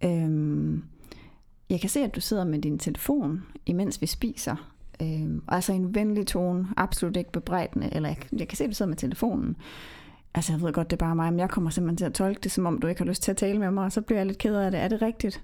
[0.03, 0.79] øh,
[1.69, 4.55] jeg kan se, at du sidder med din telefon, imens vi spiser.
[5.01, 8.75] Øh, altså en venlig tone, absolut ikke bebrejdende, eller jeg, jeg kan se, at du
[8.75, 9.55] sidder med telefonen.
[10.33, 12.39] Altså jeg ved godt, det er bare mig, men jeg kommer simpelthen til at tolke
[12.43, 14.19] det, som om du ikke har lyst til at tale med mig, og så bliver
[14.19, 14.79] jeg lidt ked af det.
[14.79, 15.43] Er det rigtigt?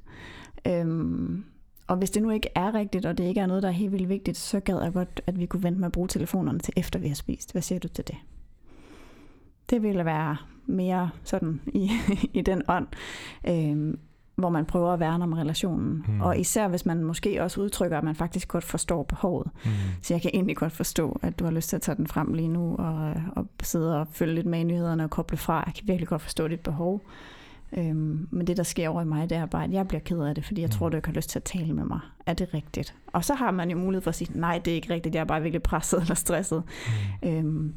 [0.68, 1.46] Øhm,
[1.88, 3.92] og hvis det nu ikke er rigtigt, og det ikke er noget, der er helt
[3.92, 6.74] vildt vigtigt, så gad jeg godt, at vi kunne vente med at bruge telefonerne til
[6.78, 7.52] efter vi har spist.
[7.52, 8.16] Hvad siger du til det?
[9.70, 11.92] Det ville være mere sådan i,
[12.40, 12.88] i den ånd.
[13.48, 14.00] Øhm,
[14.36, 16.06] hvor man prøver at værne om relationen.
[16.08, 16.22] Mm.
[16.22, 19.48] Og især hvis man måske også udtrykker, at man faktisk godt forstår behovet.
[19.66, 19.72] Mm.
[20.02, 22.34] Så jeg kan egentlig godt forstå, at du har lyst til at tage den frem
[22.34, 25.64] lige nu, og, og sidde og følge lidt med i nyhederne og koble fra.
[25.66, 27.02] Jeg kan virkelig godt forstå dit behov.
[27.78, 30.20] Øhm, men det, der sker over i mig, det er bare, at jeg bliver ked
[30.20, 30.72] af det, fordi jeg mm.
[30.72, 32.00] tror, du ikke har lyst til at tale med mig.
[32.26, 32.96] Er det rigtigt?
[33.08, 35.22] Og så har man jo mulighed for at sige, nej, det er ikke rigtigt, jeg
[35.22, 36.64] er bare virkelig presset eller stresset.
[37.24, 37.30] Mm.
[37.30, 37.74] Øhm,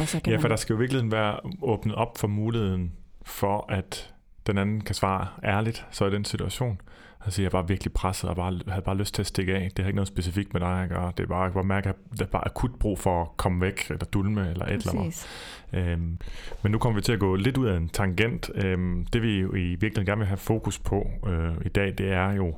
[0.00, 0.50] og så kan ja, for man...
[0.50, 2.92] der skal jo virkelig være åbnet op for muligheden
[3.22, 4.14] for, at
[4.46, 6.80] den anden kan svare ærligt så i den situation.
[7.24, 9.70] Altså, jeg bare virkelig presset og bare, havde bare lyst til at stikke af.
[9.76, 11.12] Det har ikke noget specifikt med dig at gøre.
[11.16, 13.60] Det er bare, jeg bare mærke, at der er bare akut brug for at komme
[13.60, 15.26] væk, eller dulme, eller et eller andet.
[15.72, 16.18] Øhm,
[16.62, 18.50] men nu kommer vi til at gå lidt ud af en tangent.
[18.54, 22.12] Øhm, det vi jo i virkeligheden gerne vil have fokus på øh, i dag, det
[22.12, 22.54] er jo,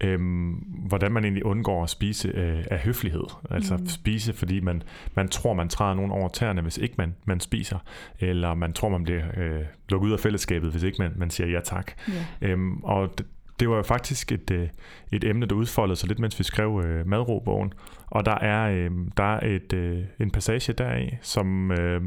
[0.00, 0.52] øhm,
[0.88, 3.24] hvordan man egentlig undgår at spise øh, af høflighed.
[3.50, 3.86] Altså mm.
[3.86, 4.82] spise, fordi man,
[5.14, 7.78] man tror, man træder nogen over tæerne, hvis ikke man, man spiser.
[8.20, 11.48] Eller man tror, man bliver øh, lukket ud af fællesskabet, hvis ikke man, man siger
[11.48, 11.92] ja tak.
[12.10, 12.52] Yeah.
[12.52, 13.26] Øhm, og det
[13.60, 14.68] var jo faktisk et, øh,
[15.12, 17.72] et emne, der udfoldede sig lidt, mens vi skrev øh, madrobogen.
[18.06, 22.02] Og der er, øh, der er et, øh, en passage deri, som øh,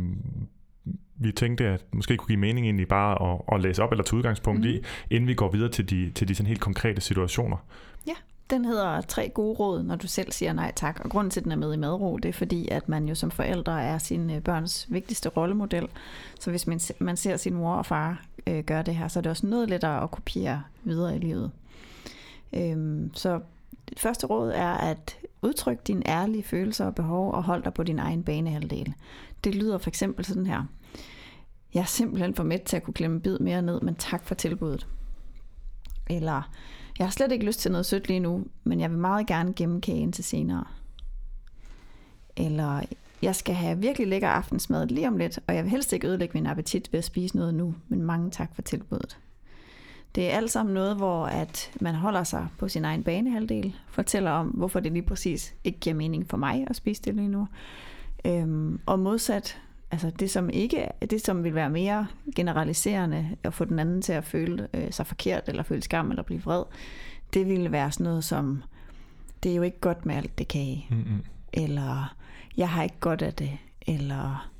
[1.16, 4.18] vi tænkte, at måske kunne give mening egentlig bare at, at læse op eller tage
[4.18, 4.68] udgangspunkt mm.
[4.68, 7.58] i, inden vi går videre til de, til de sådan helt konkrete situationer.
[8.08, 8.14] Ja,
[8.50, 11.00] den hedder Tre gode råd, når du selv siger nej tak.
[11.04, 13.16] Og grunden til, at den er med i madro, det er fordi, at man jo
[13.16, 15.88] som forældre er sin øh, børns vigtigste rollemodel.
[16.40, 19.22] Så hvis man, man ser sin mor og far øh, gør det her, så er
[19.22, 21.52] det også noget lettere at kopiere videre i livet.
[22.54, 23.42] Øhm, så
[23.90, 27.84] det første råd er at udtrykke dine ærlige følelser og behov og hold dig på
[27.84, 28.94] din egen banehalvdel.
[29.44, 30.64] Det lyder for eksempel sådan her.
[31.74, 34.36] Jeg er simpelthen for mæt til at kunne klemme bid mere ned, men tak for
[34.36, 34.88] tilbuddet.
[36.10, 36.52] Eller,
[37.00, 39.54] jeg har slet ikke lyst til noget sødt lige nu, men jeg vil meget gerne
[39.54, 40.64] gemme kagen til senere.
[42.38, 42.82] Eller,
[43.22, 46.34] jeg skal have virkelig lækker aftensmad lige om lidt, og jeg vil helst ikke ødelægge
[46.34, 49.18] min appetit ved at spise noget nu, men mange tak for tilbuddet.
[50.16, 54.32] Det er alt sammen noget, hvor at man holder sig på sin egen banehalvdel, fortæller
[54.32, 57.48] om, hvorfor det lige præcis ikke giver mening for mig at spise det lige nu.
[58.26, 63.66] Øhm, og modsat, altså det som ikke, det som vil være mere generaliserende, at få
[63.66, 66.64] den anden til at føle øh, sig forkert, eller føle skam, eller blive vred,
[67.34, 68.64] det ville være sådan noget som,
[69.44, 70.88] det er jo ikke godt med alt det kage.
[70.90, 71.24] Mm-hmm.
[71.54, 72.16] Eller,
[72.60, 73.52] jeg har ikke godt af det.
[73.88, 74.52] Eller,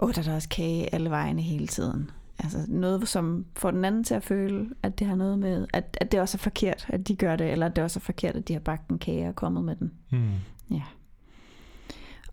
[0.00, 2.10] åh, der er der også kage alle vejene hele tiden.
[2.38, 5.98] Altså noget, som får den anden til at føle, at det har noget med, at,
[6.00, 8.36] at det også er forkert, at de gør det, eller at det også er forkert,
[8.36, 9.92] at de har bagt en kage og kommet med den.
[10.10, 10.30] Mm.
[10.70, 10.82] Ja.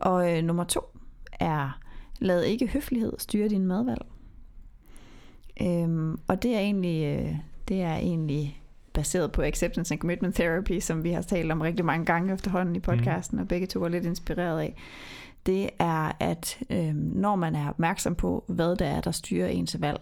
[0.00, 0.80] Og øh, nummer to
[1.32, 1.80] er,
[2.18, 4.06] lad ikke høflighed styre din madvalg.
[5.62, 7.36] Øhm, og det er egentlig, øh,
[7.68, 8.62] det er egentlig
[8.94, 12.76] baseret på acceptance and commitment therapy, som vi har talt om rigtig mange gange efterhånden
[12.76, 13.42] i podcasten, mm.
[13.42, 14.76] og begge to var lidt inspireret af
[15.46, 19.80] det er, at øh, når man er opmærksom på, hvad det er, der styrer ens
[19.80, 20.00] valg,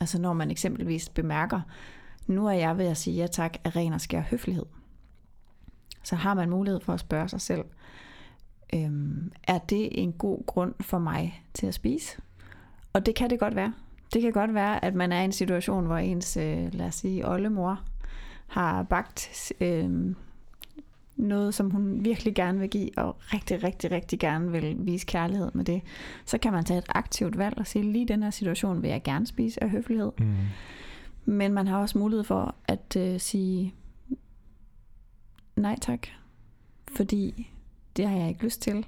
[0.00, 1.60] altså når man eksempelvis bemærker,
[2.26, 4.66] nu er jeg ved at sige ja tak af ren og skær høflighed,
[6.02, 7.64] så har man mulighed for at spørge sig selv,
[8.74, 8.90] øh,
[9.42, 12.20] er det en god grund for mig til at spise?
[12.92, 13.72] Og det kan det godt være.
[14.12, 16.94] Det kan godt være, at man er i en situation, hvor ens, øh, lad os
[16.94, 17.80] sige, oldemor
[18.54, 20.14] har bagt øh,
[21.16, 25.50] noget, som hun virkelig gerne vil give, og rigtig, rigtig, rigtig gerne vil vise kærlighed
[25.54, 25.82] med det,
[26.24, 29.02] så kan man tage et aktivt valg og sige, lige den her situation vil jeg
[29.02, 30.12] gerne spise af høflighed.
[30.18, 30.34] Mm.
[31.24, 33.74] Men man har også mulighed for at uh, sige
[35.56, 36.06] nej tak,
[36.88, 37.50] fordi
[37.96, 38.86] det har jeg ikke lyst til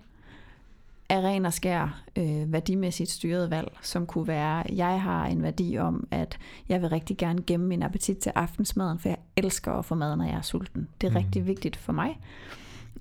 [1.08, 5.78] er ren og skær øh, værdimæssigt styret valg, som kunne være, jeg har en værdi
[5.78, 6.38] om, at
[6.68, 10.16] jeg vil rigtig gerne gemme min appetit til aftensmaden, for jeg elsker at få mad,
[10.16, 10.88] når jeg er sulten.
[11.00, 11.16] Det er mm.
[11.16, 12.20] rigtig vigtigt for mig.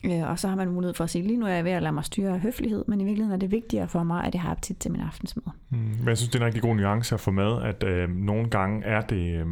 [0.03, 1.81] Øh, og så har man mulighed for at sige, lige nu er jeg ved at
[1.81, 4.41] lade mig styre af høflighed, men i virkeligheden er det vigtigere for mig, at jeg
[4.41, 5.53] har appetit til min aftensmad.
[5.69, 5.77] Mm.
[5.77, 8.49] Men jeg synes, det er en rigtig god nuance at få med, at øh, nogle
[8.49, 9.41] gange er det...
[9.41, 9.45] Øh,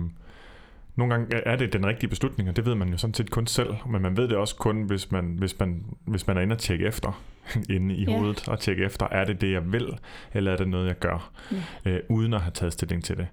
[0.96, 3.48] nogle gange er det den rigtige beslutning, og det ved man jo sådan set kun
[3.48, 6.54] selv, men man ved det også kun, hvis man, hvis man, hvis man er inde
[6.54, 7.24] og tjekke efter
[7.76, 8.18] inde i ja.
[8.18, 9.88] hovedet og tjekke efter, er det det, jeg vil,
[10.34, 11.32] eller er det noget, jeg gør,
[11.86, 11.92] ja.
[11.92, 13.28] øh, uden at have taget stilling til det.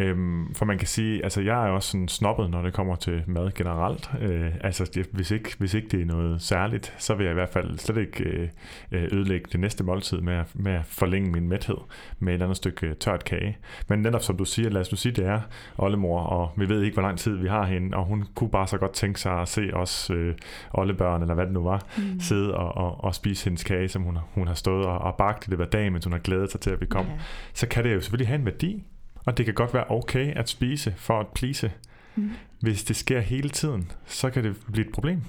[0.00, 3.22] Øhm, for man kan sige, altså jeg er også sådan snobbet, når det kommer til
[3.26, 4.10] mad generelt.
[4.20, 7.34] Øh, altså det, hvis, ikke, hvis ikke det er noget særligt, så vil jeg i
[7.34, 8.48] hvert fald slet ikke øh,
[8.92, 11.76] øh, ødelægge det næste måltid med at, med at forlænge min mæthed
[12.18, 13.58] med et eller andet stykke øh, tørt kage.
[13.88, 15.40] Men netop som du siger, lad os nu sige, det er
[15.78, 18.66] oldemor, og vi ved ikke, hvor lang tid vi har hende, og hun kunne bare
[18.66, 20.34] så godt tænke sig at se os øh,
[20.70, 22.20] oldebørn, eller hvad det nu var, mm.
[22.20, 25.46] sidde og, og, og spise hendes kage, som hun, hun har stået og, og bagt
[25.46, 27.06] i det hver dag, mens hun har glædet sig til, at vi kom.
[27.06, 27.12] Ja.
[27.52, 28.84] Så kan det jo selvfølgelig have en værdi,
[29.24, 31.72] og det kan godt være okay at spise for at plise.
[32.16, 32.30] Mm.
[32.60, 35.22] Hvis det sker hele tiden, så kan det blive et problem.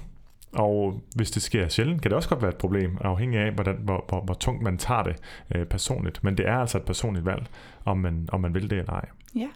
[0.52, 3.76] Og hvis det sker sjældent, kan det også godt være et problem, afhængig af, hvordan,
[3.76, 5.16] hvor, hvor, hvor tungt man tager det
[5.54, 6.24] øh, personligt.
[6.24, 7.46] Men det er altså et personligt valg,
[7.84, 9.08] om man, om man vil det eller ej.
[9.34, 9.48] Ja,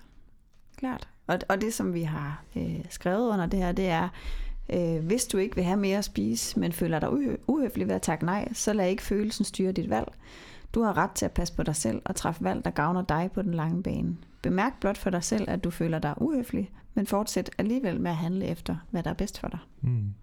[0.76, 1.08] klart.
[1.26, 4.08] Og, og det, som vi har øh, skrevet under det her, det er,
[4.72, 7.08] øh, hvis du ikke vil have mere at spise, men føler dig
[7.48, 10.08] uhøflig ved at takke nej, så lad ikke følelsen styre dit valg.
[10.76, 13.30] Du har ret til at passe på dig selv og træffe valg, der gavner dig
[13.34, 14.16] på den lange bane.
[14.42, 18.16] Bemærk blot for dig selv, at du føler dig uhøflig, men fortsæt alligevel med at
[18.16, 19.58] handle efter, hvad der er bedst for dig.
[19.80, 20.14] Mm.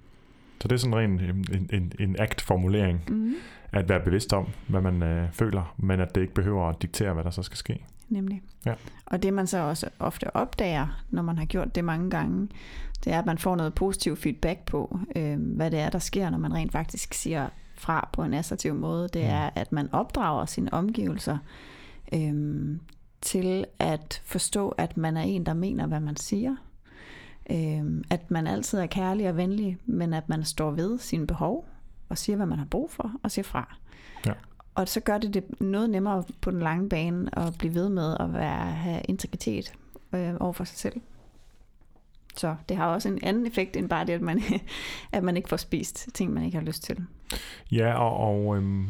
[0.61, 1.19] Så det er sådan en,
[1.53, 3.33] en, en, en akt-formulering, Mm.
[3.71, 7.13] at være bevidst om, hvad man øh, føler, men at det ikke behøver at diktere,
[7.13, 7.85] hvad der så skal ske.
[8.09, 8.41] Nemlig.
[8.65, 8.73] Ja.
[9.05, 12.47] Og det man så også ofte opdager, når man har gjort det mange gange,
[13.03, 16.29] det er, at man får noget positiv feedback på, øh, hvad det er, der sker,
[16.29, 17.49] når man rent faktisk siger
[17.84, 19.08] fra på en assertiv måde.
[19.08, 19.30] Det Mm.
[19.30, 21.38] er, at man opdrager sine omgivelser
[22.13, 22.67] øh,
[23.22, 26.56] til at forstå, at man er en, der mener, hvad man siger.
[27.52, 31.65] Øh, at man altid er kærlig og venlig, men at man står ved sine behov
[32.10, 33.76] og siger, hvad man har brug for, og siger fra.
[34.26, 34.34] Ja.
[34.76, 38.17] Og så gør det det noget nemmere på den lange bane at blive ved med
[38.19, 39.74] at være, have integritet
[40.13, 41.02] øh, over for sig selv.
[42.36, 44.41] Så det har også en anden effekt end bare det, at man,
[45.12, 47.06] at man ikke får spist ting, man ikke har lyst til.
[47.72, 48.88] Ja, og, og øhm,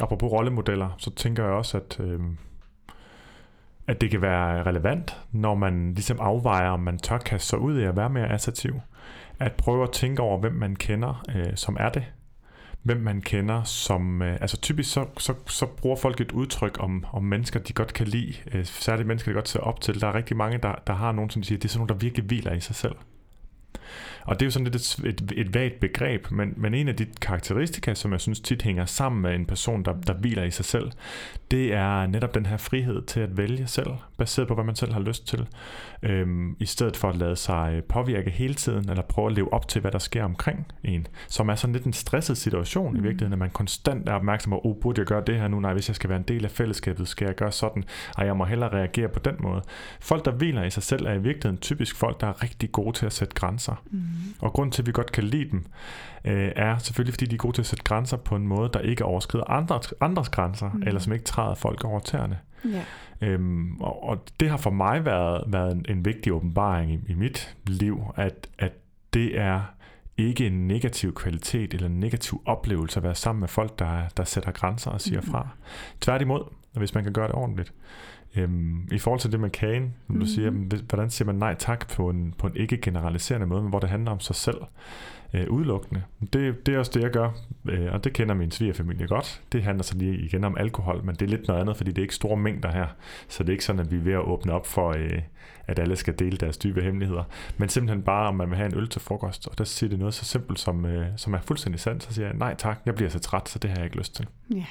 [0.00, 2.38] apropos rollemodeller, så tænker jeg også, at, øhm,
[3.86, 7.80] at det kan være relevant, når man ligesom afvejer, om man tør kaste sig ud
[7.80, 8.80] i at være mere assertiv.
[9.40, 12.04] At prøve at tænke over, hvem man kender, øh, som er det.
[12.82, 14.22] Hvem man kender, som...
[14.22, 17.92] Øh, altså typisk så, så, så bruger folk et udtryk om, om mennesker, de godt
[17.92, 18.34] kan lide.
[18.52, 20.00] Øh, særligt mennesker, de godt ser op til.
[20.00, 21.88] Der er rigtig mange, der, der har nogen, som de siger, det er sådan nogen,
[21.88, 22.94] der virkelig hviler i sig selv.
[24.28, 26.96] Og det er jo sådan lidt et, et, et vagt begreb, men, men en af
[26.96, 30.50] de karakteristika, som jeg synes tit hænger sammen med en person, der, der hviler i
[30.50, 30.90] sig selv,
[31.50, 34.92] det er netop den her frihed til at vælge selv, baseret på, hvad man selv
[34.92, 35.46] har lyst til,
[36.02, 39.68] øhm, i stedet for at lade sig påvirke hele tiden, eller prøve at leve op
[39.68, 43.32] til, hvad der sker omkring en, som er sådan lidt en stresset situation i virkeligheden,
[43.32, 45.60] at man konstant er opmærksom på, oh, burde jeg gøre det her nu?
[45.60, 47.84] Nej, hvis jeg skal være en del af fællesskabet, skal jeg gøre sådan?
[48.18, 49.62] Ej, jeg må hellere reagere på den måde.
[50.00, 52.96] Folk, der hviler i sig selv, er i virkeligheden typisk folk, der er rigtig gode
[52.96, 53.82] til at sætte grænser.
[53.90, 54.00] Mm.
[54.40, 55.64] Og grund til, at vi godt kan lide dem,
[56.24, 58.80] øh, er selvfølgelig, fordi de er gode til at sætte grænser på en måde, der
[58.80, 60.76] ikke overskrider andres, andres grænser, Mm.
[60.76, 60.82] mm.
[60.86, 62.38] eller som ikke træder folk over tæerne.
[62.64, 62.82] Ja.
[63.20, 67.14] Øhm, og, og det har for mig været, været en, en vigtig åbenbaring i, i
[67.14, 68.72] mit liv, at, at
[69.14, 69.60] det er
[70.16, 74.24] ikke en negativ kvalitet eller en negativ oplevelse at være sammen med folk, der, der
[74.24, 75.30] sætter grænser og siger Mhm.
[75.30, 75.48] fra.
[76.00, 77.72] Tværtimod, hvis man kan gøre det ordentligt.
[78.36, 80.26] Øhm, I forhold til det med kagen, som du Mhm.
[80.26, 80.50] siger,
[80.88, 83.88] hvordan siger man nej tak på en, på en ikke generaliserende måde, men hvor det
[83.88, 84.56] handler om sig selv
[85.34, 86.02] øh, udelukkende.
[86.32, 87.30] Det, det er også det, jeg gør,
[87.68, 89.42] øh, og det kender min svigerfamilie godt.
[89.52, 91.98] Det handler så lige igen om alkohol, men det er lidt noget andet, fordi det
[91.98, 92.86] er ikke store mængder her,
[93.28, 95.22] så det er ikke sådan, at vi er ved at åbne op for, øh,
[95.66, 97.24] at alle skal dele deres dybe hemmeligheder,
[97.56, 99.98] men simpelthen bare, om man vil have en øl til frokost, og der siger det
[99.98, 102.94] noget så simpelt, som, øh, som er fuldstændig sandt, så siger jeg, nej tak, jeg
[102.94, 104.26] bliver så træt, så det har jeg ikke lyst til.
[104.54, 104.64] Ja.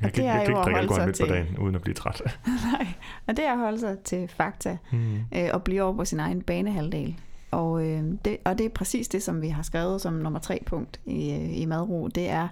[0.00, 1.74] Jeg Og kan, det er jeg kan jo ikke drikke alkohol midt på dagen, uden
[1.74, 2.22] at blive træt.
[2.72, 2.86] Nej,
[3.26, 5.14] og det er at holde sig til fakta Mm.
[5.34, 7.16] øh, og blive over på sin egen banehalvdel.
[7.50, 10.60] Og, øh, det, og det er præcis det, som vi har skrevet som nummer tre
[10.66, 12.08] punkt i, øh, i madro.
[12.08, 12.48] Det er,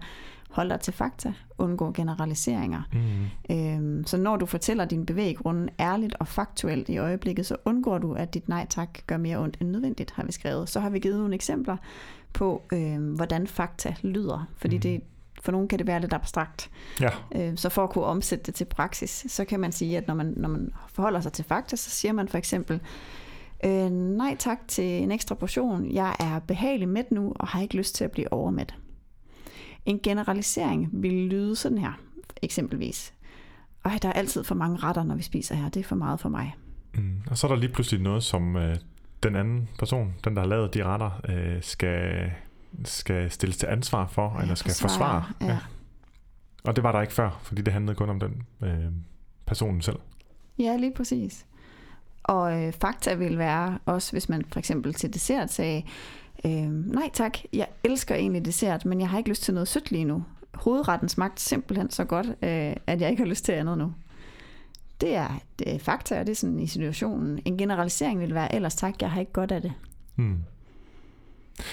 [0.50, 2.83] hold dig til fakta, undgå generaliseringer.
[3.48, 3.57] Mm.
[3.57, 8.12] Øhm, så når du fortæller din bevæggrunde ærligt og faktuelt i øjeblikket, så undgår du,
[8.12, 10.68] at dit nej tak gør mere ondt end nødvendigt, har vi skrevet.
[10.68, 11.76] Så har vi givet nogle eksempler
[12.33, 14.81] på, øhm, hvordan fakta lyder, fordi Mhm.
[14.83, 15.00] det,
[15.42, 16.70] for nogen kan det være lidt abstrakt.
[17.00, 20.07] Ja, Øh, Så for at kunne omsætte det til praksis, så kan man sige, at
[20.07, 22.81] når man, når man forholder sig til fakta, så siger man for eksempel,
[23.64, 27.76] øh, nej tak til en ekstra portion, jeg er behagelig mæt nu, og har ikke
[27.76, 28.74] lyst til at blive overmæt.
[29.87, 31.92] En generalisering vil lyde sådan her,
[32.42, 33.12] eksempelvis.
[33.85, 35.68] Ej, der er altid for mange retter, når vi spiser her.
[35.68, 36.55] Det er for meget for mig.
[36.94, 37.22] Mm.
[37.31, 38.76] Og så er der lige pludselig noget, som øh,
[39.22, 42.31] den anden person, den der har lavet de retter, øh, skal,
[42.85, 45.51] skal stilles til ansvar for, Ja, eller skal forsvare, forsvare.
[45.53, 45.59] ja.
[46.65, 48.85] Og det var der ikke før, fordi det handlede kun om den øh,
[49.47, 49.99] personen selv.
[50.59, 51.47] Ja, lige præcis.
[52.23, 55.83] Og øh, fakta vil være også, hvis man for eksempel til dessert sagde,
[56.45, 56.53] øh,
[56.93, 60.05] nej tak, jeg elsker egentlig dessert, men jeg har ikke lyst til noget sødt lige
[60.05, 60.25] nu.
[60.55, 63.95] Hovedretten smagte simpelthen så godt, øh, at jeg ikke har lyst til andet nu.
[65.01, 67.41] Det er, det er fakta, og det er sådan i situationen.
[67.45, 69.73] En generalisering vil være, ellers tak, jeg har ikke godt af det.
[70.17, 70.39] Mm.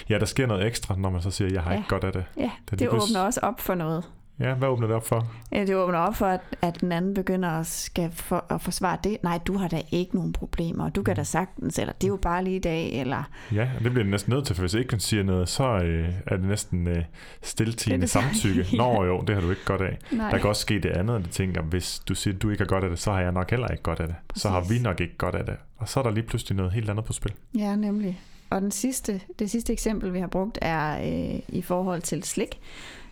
[0.09, 1.77] Ja, der sker noget ekstra, når man så siger, jeg har Ja.
[1.77, 2.23] ikke godt af det.
[2.37, 4.03] Ja, Det det, åbner også op for noget.
[4.39, 5.27] Ja, hvad åbner det op for?
[5.51, 8.97] Ja, Det åbner op for, at, at den anden begynder at, skal for, at forsvare
[9.03, 9.17] det.
[9.23, 12.07] Nej, du har da ikke nogen problemer, og du kan da sagtens, eller det er
[12.07, 14.63] jo bare lige i dag, eller Ja, og det bliver det næsten nødt til, for
[14.63, 17.03] hvis ikke man siger noget, så øh, er det næsten øh,
[17.41, 18.65] stiltigende samtykke.
[18.71, 18.77] Ja.
[18.77, 19.97] Nå jo, det har du ikke godt af.
[20.11, 20.29] nej.
[20.31, 22.61] Der kan også ske det andet, at de tænker, hvis du siger, at du ikke
[22.63, 24.15] har godt af det, så har jeg nok heller ikke godt af det.
[24.35, 24.77] Så har Præcis.
[24.79, 25.55] vi nok ikke godt af det.
[25.77, 27.33] Og så er der lige pludselig noget helt andet på spil.
[27.57, 28.21] Ja, nemlig.
[28.49, 32.59] Og den sidste, det sidste eksempel, vi har brugt, er øh, i forhold til slik,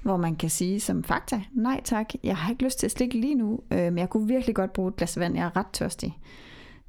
[0.02, 3.36] hvor man kan sige som fakta, nej tak, jeg har ikke lyst til slik lige
[3.36, 6.18] nu, øh, men jeg kunne virkelig godt bruge et glas vand, jeg er ret tørstig.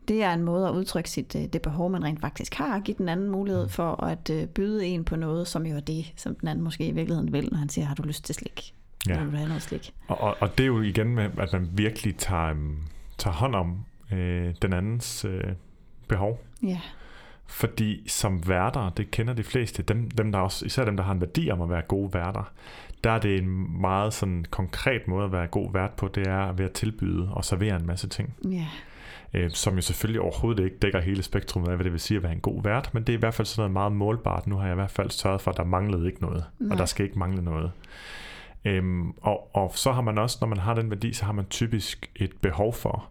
[0.09, 2.83] Det er en måde at udtrykke sit, øh, det behov, man rent faktisk har, og
[2.83, 6.13] give den anden mulighed for at øh, byde en på noget, som jo er det,
[6.17, 8.75] som den anden måske i virkeligheden vil, når han siger, har du lyst til slik?
[9.09, 9.23] ja.
[9.23, 9.95] vil du have noget slik.
[10.09, 12.87] Og, og, og det er jo igen med, at man virkelig tager, um,
[13.19, 15.45] tager hånd om øh, den andens øh,
[16.09, 16.45] behov.
[16.63, 16.81] Ja.
[17.49, 21.13] Fordi som værter, det kender de fleste, dem, dem der også, især dem, der har
[21.13, 22.53] en værdi om at være gode værter,
[23.05, 26.53] der er det en meget sådan konkret måde at være god vært på, det er
[26.53, 28.35] ved at tilbyde og servere en masse ting.
[28.45, 28.67] Ja.
[29.35, 32.23] Øh, som jo selvfølgelig overhovedet ikke dækker hele spektrumet af, hvad det vil sige at
[32.23, 34.47] være en god vært, men det er i hvert fald sådan noget meget målbart.
[34.47, 36.73] Nu har jeg i hvert fald sørget for, at der manglede ikke noget, Nej.
[36.73, 37.71] og der skal ikke mangle noget.
[38.65, 41.45] Øhm, og, og så har man også, når man har den værdi, så har man
[41.45, 43.09] typisk et behov for,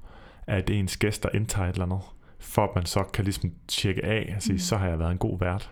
[0.47, 2.01] at ens gæster indtager et eller andet,
[2.47, 4.59] for at man så kan ligesom tjekke af og sige, mm.
[4.59, 5.71] så har jeg været en god vært.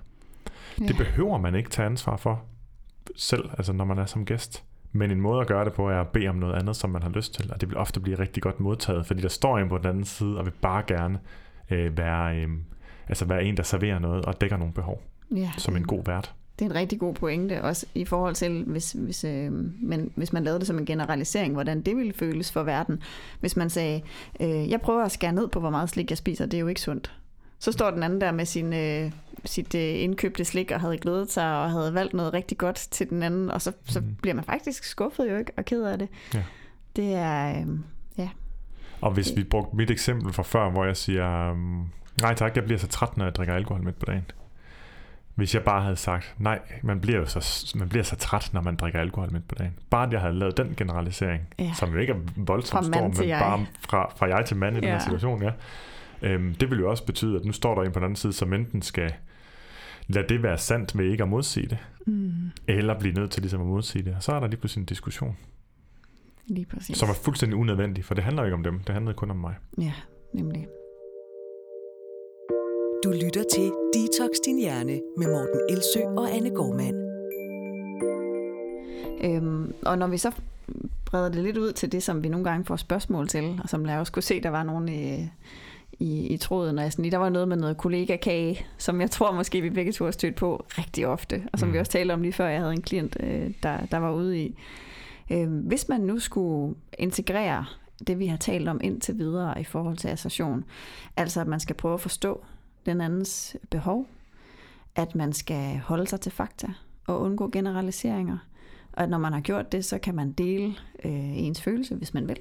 [0.81, 0.85] Ja.
[0.85, 2.43] Det behøver man ikke tage ansvar for
[3.15, 4.63] selv, altså når man er som gæst.
[4.91, 7.03] Men en måde at gøre det på er at bede om noget andet, som man
[7.03, 9.69] har lyst til, og det vil ofte blive rigtig godt modtaget, fordi der står en
[9.69, 11.19] på den anden side, og vil bare gerne
[11.69, 12.49] øh, være, øh,
[13.07, 15.03] altså være en, der serverer noget og dækker nogle behov,
[15.35, 16.33] ja, som en god vært.
[16.59, 20.33] Det er en rigtig god pointe, også i forhold til, hvis, hvis, øh, men, hvis
[20.33, 23.03] man lavede det som en generalisering, hvordan det ville føles for verden.
[23.39, 24.01] Hvis man sagde,
[24.39, 26.67] øh, jeg prøver at skære ned på, hvor meget slik jeg spiser, det er jo
[26.67, 27.13] ikke sundt.
[27.59, 29.11] Så står den anden der med sin, øh,
[29.45, 33.09] sit øh, indkøbte slik og havde glædet sig og havde valgt noget rigtig godt til
[33.09, 34.15] den anden, og så, så mm.
[34.21, 36.07] bliver man faktisk skuffet jo ikke og ked af det.
[36.33, 36.43] Ja.
[36.95, 37.67] Det er, øh,
[38.17, 38.29] ja.
[39.01, 41.89] Og hvis vi brugte mit eksempel fra før, hvor jeg siger, um,
[42.21, 44.25] nej tak, jeg bliver så træt, når jeg drikker alkohol midt på dagen.
[45.35, 48.61] Hvis jeg bare havde sagt, nej, man bliver jo så, man bliver så træt, når
[48.61, 49.73] man drikker alkohol midt på dagen.
[49.89, 51.71] Bare at jeg havde lavet den generalisering, ja.
[51.73, 53.39] som jo ikke er voldsomt stor, men jeg.
[53.39, 54.85] bare fra, fra jeg til mand i ja.
[54.85, 55.51] den her situation, ja.
[56.21, 58.33] Øhm, det vil jo også betyde, at nu står der en på den anden side,
[58.33, 59.13] som enten skal
[60.07, 62.51] lade det være sandt ved ikke at modsige det, mm.
[62.67, 64.15] eller blive nødt til ligesom at modsige det.
[64.15, 65.37] Og så er der lige pludselig en diskussion.
[66.47, 66.97] Lige præcis.
[66.97, 69.55] Som er fuldstændig unødvendig, for det handler ikke om dem, det handler kun om mig.
[69.81, 69.93] Ja,
[70.33, 70.67] nemlig.
[73.05, 76.95] Du lytter til Detox Din Hjerne med Morten Elsø og Anne Gormand.
[79.23, 80.31] Øhm, og når vi så
[81.05, 83.85] breder det lidt ud til det, som vi nogle gange får spørgsmål til, og som
[83.85, 85.29] jeg også kunne se, der var nogen i,
[85.99, 89.61] i, i tråden, og sådan, der var noget med noget kollega-kage, som jeg tror måske
[89.61, 91.73] vi begge to har stødt på rigtig ofte, og som mm.
[91.73, 94.39] vi også talte om lige før, jeg havde en klient, øh, der, der var ude
[94.39, 94.55] i.
[95.31, 97.65] Øh, hvis man nu skulle integrere
[98.07, 100.63] det, vi har talt om indtil videre i forhold til association,
[101.17, 102.45] altså at man skal prøve at forstå
[102.85, 104.07] den andens behov,
[104.95, 106.67] at man skal holde sig til fakta
[107.07, 108.37] og undgå generaliseringer,
[108.93, 112.13] og at når man har gjort det, så kan man dele øh, ens følelse, hvis
[112.13, 112.37] man vil,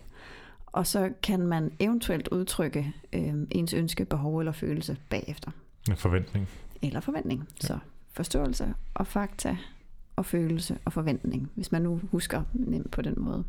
[0.67, 5.51] og så kan man eventuelt udtrykke øh, ens ønske, behov eller følelse bagefter.
[5.91, 6.49] En forventning.
[6.83, 7.49] Eller forventning.
[7.63, 7.67] Ja.
[7.67, 7.79] Så
[8.13, 9.57] forståelse og fakta
[10.17, 13.45] og følelse og forventning, hvis man nu husker nemt på den måde.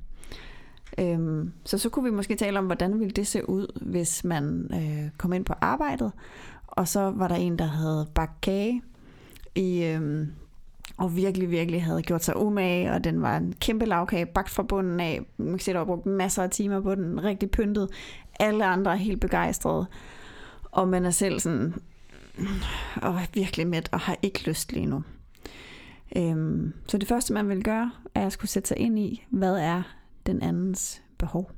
[0.97, 4.69] Øhm, så så kunne vi måske tale om, hvordan ville det se ud, hvis man
[4.73, 6.11] øh, kom ind på arbejdet,
[6.75, 8.81] og så var der en, der havde bagt kage
[9.55, 10.31] i, øhm,
[10.97, 14.63] og virkelig, virkelig havde gjort sig umage, og den var en kæmpe lavkage, bagt fra
[14.63, 15.21] bunden af.
[15.37, 17.89] Man kan se, der var brugt masser af timer på den, rigtig pyntet.
[18.39, 19.85] Alle andre er helt begejstrede.
[20.71, 21.73] Og man er selv sådan,
[23.01, 25.03] og er virkelig mæt, og har ikke lyst lige nu.
[26.17, 29.55] Øhm, så det første, man vil gøre, er at skulle sætte sig ind i, hvad
[29.57, 29.81] er
[30.25, 31.51] den andens behov.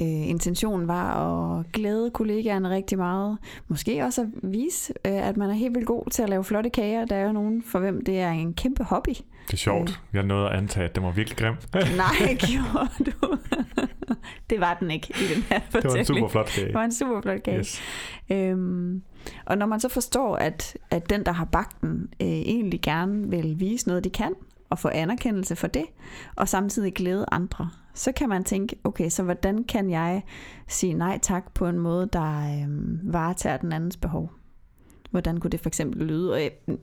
[0.00, 1.14] Øh, intentionen var
[1.58, 3.38] at glæde kollegaerne rigtig meget.
[3.68, 6.70] Måske også at vise, øh, at man er helt vildt god til at lave flotte
[6.70, 7.04] kager.
[7.04, 9.10] Der er jo nogen, for hvem det er en kæmpe hobby.
[9.46, 9.90] Det er sjovt.
[9.90, 9.96] Øh.
[10.12, 11.54] Jeg nåede at antage, at det var virkelig grim.
[11.96, 13.38] Nej, gjorde du.
[14.50, 15.82] det var den ikke i den her fortælling.
[15.82, 16.66] Det var en super flot kage.
[16.66, 17.58] Det var en super flot kage.
[17.58, 17.80] Yes.
[18.30, 19.02] Øhm,
[19.44, 23.30] og når man så forstår, at, at den, der har bagt den, øh, egentlig gerne
[23.30, 24.32] vil vise noget, de kan,
[24.70, 25.84] og få anerkendelse for det,
[26.36, 30.22] og samtidig glæde andre, så kan man tænke, okay, så hvordan kan jeg
[30.68, 32.68] sige nej tak på en måde, der øh,
[33.12, 34.32] varetager den andens behov?
[35.10, 36.32] Hvordan kunne det for eksempel lyde?
[36.32, 36.76] Og øh,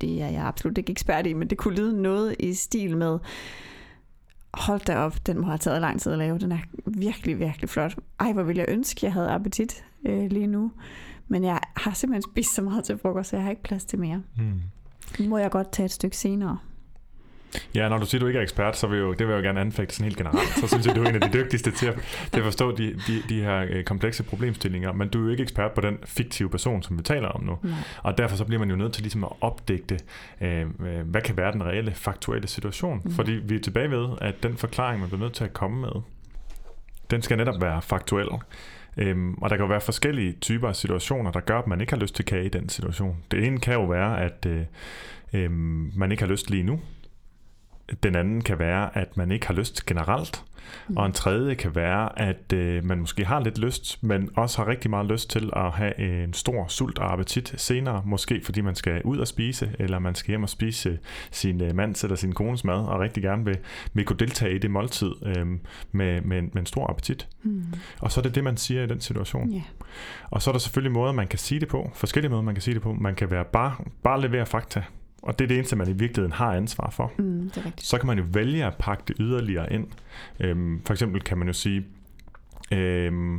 [0.00, 3.18] det er jeg absolut ikke ekspert i, men det kunne lyde noget i stil med,
[4.54, 6.38] hold da op, den må have taget lang tid at lave.
[6.38, 7.96] Den er virkelig, virkelig flot.
[8.20, 10.72] Ej, hvor ville jeg ønske, jeg havde appetit øh, lige nu.
[11.28, 13.98] Men jeg har simpelthen spist så meget til frokost, så jeg har ikke plads til
[13.98, 14.22] mere.
[14.36, 14.60] Mm.
[15.20, 16.58] Nu må jeg godt tage et stykke senere.
[17.74, 19.32] Ja, når du siger, at du ikke er ekspert, så vil jeg jo, det vil
[19.32, 20.48] jeg jo gerne anfægte sådan helt generelt.
[20.60, 21.94] Så synes jeg, du er en af de dygtigste til at,
[22.32, 24.92] til at forstå de, de, de her øh, komplekse problemstillinger.
[24.92, 27.58] Men du er jo ikke ekspert på den fiktive person, som vi taler om nu.
[27.62, 27.72] Nej.
[28.02, 29.98] Og derfor så bliver man jo nødt til ligesom at opdægte,
[30.40, 33.00] øh, øh, hvad kan være den reelle, faktuelle situation.
[33.04, 33.10] Mm.
[33.10, 36.02] Fordi vi er tilbage ved, at den forklaring, man bliver nødt til at komme med,
[37.10, 38.28] den skal netop være faktuel.
[38.96, 41.92] Øhm, og der kan jo være forskellige typer af situationer, der gør, at man ikke
[41.92, 43.16] har lyst til kage i den situation.
[43.30, 44.62] Det ene kan jo være, at øh,
[45.32, 45.50] øh,
[45.96, 46.80] man ikke har lyst lige nu
[48.02, 50.44] Den anden kan være, at man ikke har lyst generelt.
[50.88, 50.96] Mm.
[50.96, 54.68] Og en tredje kan være, at øh, man måske har lidt lyst, men også har
[54.68, 58.02] rigtig meget lyst til at have en stor sult og appetit senere.
[58.04, 60.98] Måske fordi man skal ud og spise, eller man skal hjem og spise
[61.30, 63.58] sin øh, mands eller sin kones mad, og rigtig gerne vil,
[63.92, 65.46] vil kunne deltage i det måltid øh,
[65.92, 67.28] med, med, med en stor appetit.
[67.42, 67.64] Mm.
[68.00, 69.52] Og så er det det, man siger i den situation.
[69.52, 69.62] Yeah.
[70.30, 71.90] Og så er der selvfølgelig måder, man kan sige det på.
[71.94, 72.92] Forskellige måder, man kan sige det på.
[72.92, 74.82] Man kan være bare, bare levere fakta
[75.22, 77.12] og det er det eneste, man i virkeligheden har ansvar for.
[77.18, 77.86] Mm, det er rigtigt.
[77.86, 79.86] Så kan man jo vælge at pakke det yderligere ind.
[80.40, 81.84] Øhm, for eksempel kan man jo sige,
[82.72, 83.34] øhm,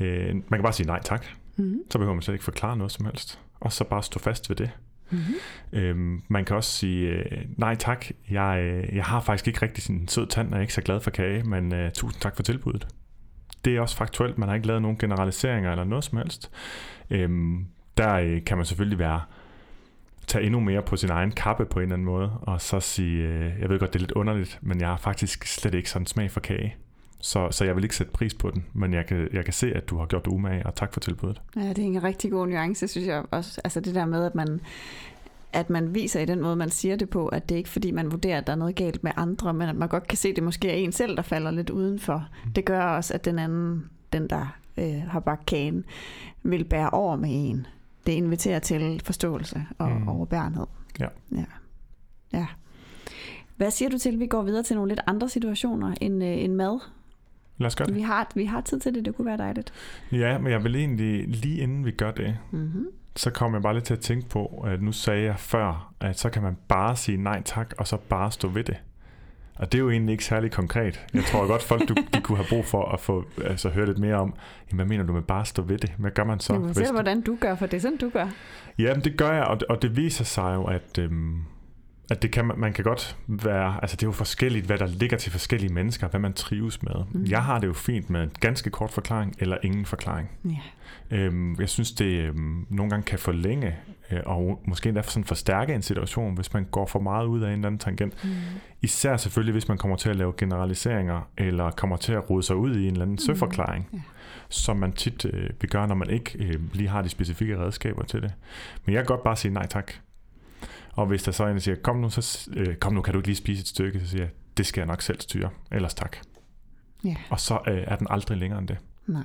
[0.00, 1.26] øh, man kan bare sige nej tak.
[1.56, 1.78] Mm.
[1.90, 3.40] Så behøver man slet ikke forklare noget som helst.
[3.60, 4.70] Og så bare stå fast ved det.
[5.10, 5.78] Mm-hmm.
[5.80, 9.82] Øhm, man kan også sige, øh, nej tak, jeg, øh, jeg har faktisk ikke rigtig
[9.82, 12.36] sin sød tand, og jeg er ikke så glad for kage, men øh, tusind tak
[12.36, 12.86] for tilbuddet.
[13.64, 16.50] Det er også faktuelt, man har ikke lavet nogen generaliseringer eller noget som helst.
[17.10, 17.66] Øhm,
[17.96, 19.20] der øh, kan man selvfølgelig være
[20.26, 23.28] tage endnu mere på sin egen kappe på en eller anden måde, og så sige,
[23.28, 26.06] øh, jeg ved godt, det er lidt underligt, men jeg har faktisk slet ikke sådan
[26.06, 26.76] smag for kage.
[27.20, 29.72] Så, så jeg vil ikke sætte pris på den, men jeg kan, jeg kan se,
[29.72, 31.42] at du har gjort det umage, og tak for tilbuddet.
[31.56, 33.60] Ja, det er en rigtig god nuance, synes jeg også.
[33.64, 34.60] Altså det der med, at man,
[35.52, 37.90] at man viser i den måde, man siger det på, at det er ikke fordi,
[37.90, 40.28] man vurderer, at der er noget galt med andre, men at man godt kan se,
[40.28, 42.28] at det måske er en selv, der falder lidt udenfor.
[42.44, 42.52] Mm.
[42.52, 45.84] Det gør også, at den anden, den der øh, har bagt kagen,
[46.42, 47.66] vil bære over med en
[48.06, 50.08] det inviterer til forståelse og mm.
[50.08, 50.66] overbærenhed.
[51.00, 51.08] Ja.
[51.32, 51.44] ja.
[52.32, 52.46] Ja.
[53.56, 56.44] Hvad siger du til, at vi går videre til nogle lidt andre situationer end, øh,
[56.44, 56.80] end mad?
[57.58, 57.94] Lad os gøre det.
[57.94, 59.72] Vi har, vi har tid til det, det kunne være dejligt.
[60.12, 62.86] Ja, men jeg vil egentlig, lige inden vi gør det, mm-hmm.
[63.16, 66.18] så kommer jeg bare lidt til at tænke på, at nu sagde jeg før, at
[66.18, 68.76] så kan man bare sige nej tak, og så bare stå ved det.
[69.56, 71.06] Og det er jo egentlig ikke særlig konkret.
[71.14, 73.98] Jeg tror godt, folk du, de kunne have brug for at få altså, høre lidt
[73.98, 74.34] mere om,
[74.70, 75.92] jamen, hvad mener du med bare at stå ved det?
[75.98, 76.52] Hvad gør man så?
[76.52, 78.26] Du se, hvordan du gør, for det er sådan, du gør.
[78.78, 81.40] Jamen, det gør jeg, og det, og det viser sig jo, at, øhm,
[82.10, 85.16] at det kan, man kan godt være, altså det er jo forskelligt, hvad der ligger
[85.16, 86.94] til forskellige mennesker, hvad man trives med.
[87.12, 87.24] Mm.
[87.24, 90.30] Jeg har det jo fint med en ganske kort forklaring, eller ingen forklaring.
[90.44, 91.16] Ja.
[91.16, 93.76] Øhm, jeg synes, det øhm, nogle gange kan forlænge
[94.26, 97.52] og måske endda sådan forstærke en situation, hvis man går for meget ud af en
[97.52, 98.24] eller anden tangent.
[98.24, 98.30] Mm.
[98.82, 102.56] Især selvfølgelig, hvis man kommer til at lave generaliseringer, eller kommer til at rode sig
[102.56, 103.18] ud i en eller anden mm.
[103.18, 103.98] søforklaring, ja.
[104.48, 108.02] som man tit øh, vil gøre, når man ikke øh, lige har de specifikke redskaber
[108.04, 108.34] til det.
[108.84, 109.92] Men jeg kan godt bare sige nej tak.
[110.92, 113.12] Og hvis der så er en, der siger, kom nu, så, øh, kom nu, kan
[113.12, 115.50] du ikke lige spise et stykke, så siger jeg, det skal jeg nok selv styre,
[115.72, 116.16] ellers tak.
[117.04, 117.16] Ja.
[117.30, 118.78] Og så øh, er den aldrig længere end det.
[119.06, 119.22] Nej.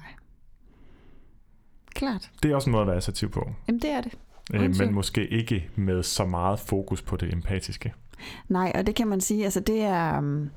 [1.95, 2.31] Klart.
[2.43, 3.51] Det er også en måde at være assertiv på.
[3.67, 4.13] Jamen det er det.
[4.53, 7.93] Øh, men måske ikke med så meget fokus på det empatiske.
[8.49, 10.49] Nej, og det kan man sige, altså det er, um,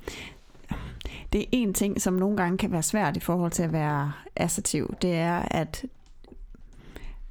[1.32, 4.12] det er en ting, som nogle gange kan være svært i forhold til at være
[4.36, 4.94] assertiv.
[5.02, 5.84] Det er, at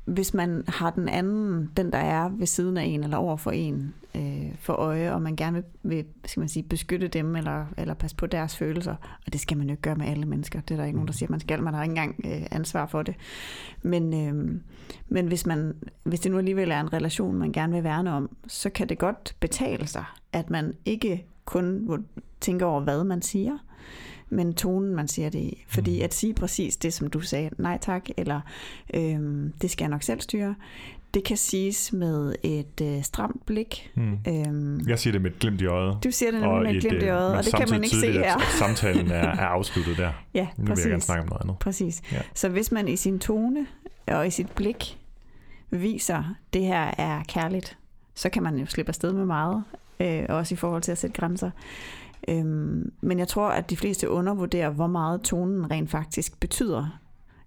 [0.06, 3.52] hvis man har den anden, den der er ved siden af en eller over for
[3.52, 7.66] en, øh, for øje, og man gerne vil, vil skal man sige, beskytte dem eller,
[7.78, 8.96] eller passe på deres følelser.
[9.26, 10.62] Og det skal man jo ikke gøre med alle mennesker.
[10.62, 11.64] Det er der ikke nogen, der siger, man skal.
[11.64, 13.16] Man har ikke engang øh, ansvar for det.
[13.82, 14.60] Men, øh,
[15.10, 18.36] men hvis, man, hvis det nu alligevel er en relation, man gerne vil værne om,
[18.48, 21.90] så kan det godt betale sig, at man ikke kun
[22.42, 23.58] tænker over, hvad man siger,
[24.36, 25.64] men tonen, man siger det i.
[25.68, 26.04] Fordi mm.
[26.04, 28.42] at sige præcis det, som du sagde, nej tak, eller
[28.94, 30.56] øh, det skal jeg nok selv styre,
[31.14, 33.92] det kan siges med et øh, stramt blik.
[33.96, 34.18] Mm.
[34.28, 35.98] Øhm, jeg siger det med et glimt i øjet.
[36.04, 38.36] Du siger det med et glimt i øjet, og det kan man ikke se her.
[38.36, 40.12] At samtalen er, er afsluttet der.
[40.34, 40.86] ja, nu præcis.
[40.86, 41.60] vil jeg gerne snakke om noget andet.
[41.60, 42.02] Præcis.
[42.12, 42.22] Ja.
[42.34, 43.68] Så hvis man i sin tone
[44.08, 44.98] og i sit blik
[45.70, 47.78] viser, det her er kærligt,
[48.16, 49.64] så kan man jo slippe afsted med meget,
[50.00, 51.52] øh, også i forhold til at sætte grænser.
[52.28, 57.00] Øhm, men jeg tror, at de fleste undervurderer, hvor meget tonen rent faktisk betyder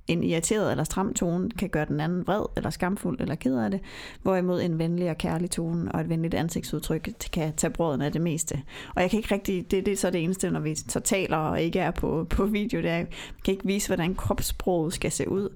[0.08, 3.70] en irriteret eller stram tone kan gøre den anden vred eller skamfuld eller ked af
[3.70, 3.80] det,
[4.22, 8.20] hvorimod en venlig og kærlig tone og et venligt ansigtsudtryk kan tage brøden af det
[8.20, 8.62] meste.
[8.94, 11.36] Og jeg kan ikke rigtig, det, det er så det eneste, når vi så taler
[11.36, 13.06] og ikke er på, på video, det er, jeg
[13.44, 15.48] kan ikke vise, hvordan kropssproget skal se ud.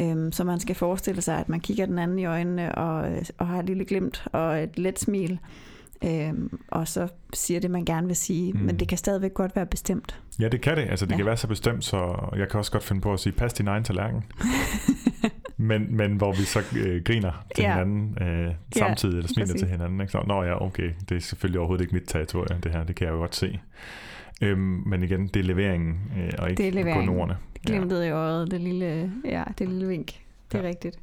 [0.00, 3.08] Øhm, så man skal forestille sig, at man kigger den anden i øjnene og,
[3.38, 5.38] og har et lille glimt og et let smil
[6.04, 8.60] øhm, og så siger det, man gerne vil sige, mm.
[8.60, 10.20] men det kan stadigvæk godt være bestemt.
[10.40, 10.82] Ja, det kan det.
[10.90, 11.16] Altså, det ja.
[11.16, 13.68] kan være så bestemt, så jeg kan også godt finde på at sige, pas din
[13.68, 14.24] egen tallerken.
[15.56, 17.72] men, men hvor vi så øh, griner til ja.
[17.72, 19.60] hinanden øh, samtidig, ja, eller smiler præcis.
[19.60, 20.00] til hinanden.
[20.00, 20.10] Ikke?
[20.10, 23.06] Så, Nå ja, okay, det er selvfølgelig overhovedet ikke mit territorium, det her, det kan
[23.06, 23.60] jeg jo godt se.
[24.42, 27.36] Øhm, men igen, det er leveringen, øh, og ikke det er kun ordene.
[27.66, 28.08] Glimtet ja.
[28.08, 30.06] i øjet, det lille, ja, det lille vink.
[30.52, 30.68] Det er ja.
[30.68, 30.98] rigtigt.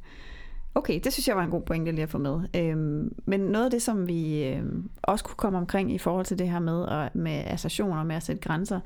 [0.74, 2.40] Okay, det synes jeg var en god pointe lige at få med.
[2.56, 6.38] Øhm, men noget af det, som vi øhm, også kunne komme omkring i forhold til
[6.38, 8.80] det her med, og med assertioner, med at sætte grænser,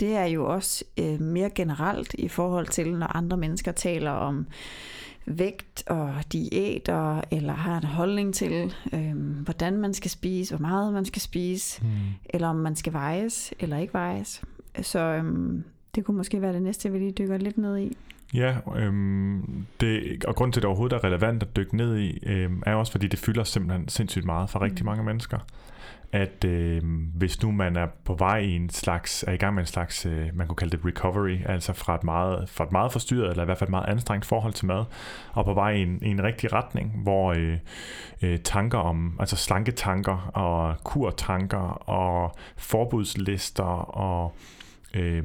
[0.00, 4.46] det er jo også øh, mere generelt i forhold til, når andre mennesker taler om
[5.26, 10.92] vægt og diæter, eller har en holdning til, øh, hvordan man skal spise, hvor meget
[10.92, 11.88] man skal spise, mm.
[12.30, 14.42] eller om man skal vejes eller ikke vejes.
[14.82, 15.24] Så øh,
[15.94, 17.96] det kunne måske være det næste, vi lige dykker lidt ned i.
[18.34, 22.18] Ja, øhm, det, og grund til, at det overhovedet er relevant at dykke ned i,
[22.26, 24.86] øhm, er også, fordi det fylder simpelthen sindssygt meget for rigtig mm.
[24.86, 25.38] mange mennesker.
[26.12, 26.82] At øh,
[27.14, 30.06] hvis nu man er på vej i en slags, er i gang med en slags,
[30.06, 33.42] øh, man kunne kalde det recovery, altså fra et, meget, fra et meget forstyrret, eller
[33.42, 34.84] i hvert fald et meget anstrengt forhold til mad,
[35.32, 37.58] og på vej i en, i en rigtig retning, hvor øh,
[38.22, 43.64] øh, tanker om, altså slanke tanker, og kurtanker, og forbudslister,
[43.96, 44.34] og
[44.94, 45.24] øh,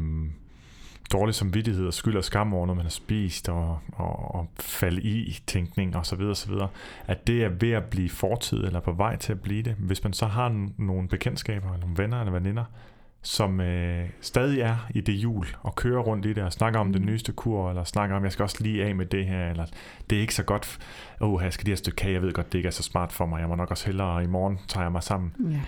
[1.11, 5.01] dårlig samvittighed og skyld og skam over noget, man har spist, og, og, og falde
[5.01, 6.67] i tænkning og så videre, så videre,
[7.07, 9.75] at det er ved at blive fortid, eller på vej til at blive det.
[9.79, 12.63] Hvis man så har nogle bekendtskaber, eller nogle venner eller veninder,
[13.21, 16.87] som øh, stadig er i det jul, og kører rundt i det, og snakker om
[16.87, 16.93] mm.
[16.93, 19.65] den nyeste kur, eller snakker om, jeg skal også lige af med det her, eller
[20.09, 20.79] det er ikke så godt,
[21.21, 22.71] åh, oh, jeg skal lige have et stykke kage, jeg ved godt, det ikke er
[22.71, 25.03] så smart for mig, jeg må nok også hellere, og i morgen tager jeg mig
[25.03, 25.33] sammen.
[25.51, 25.61] Ja.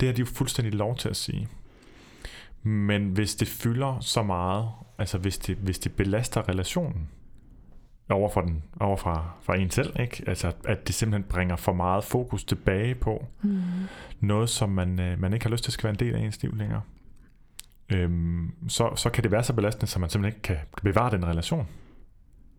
[0.00, 1.48] Det har de jo fuldstændig lov til at sige.
[2.62, 7.08] Men hvis det fylder så meget, altså hvis det, hvis det belaster relationen
[8.08, 10.24] over for, den, over fra, fra en selv, ikke?
[10.26, 13.60] Altså, at det simpelthen bringer for meget fokus tilbage på mm.
[14.20, 16.20] noget, som man, øh, man ikke har lyst til at skal være en del af
[16.20, 16.82] ens liv længere,
[17.92, 21.26] øhm, så, så kan det være så belastende, at man simpelthen ikke kan bevare den
[21.26, 21.66] relation.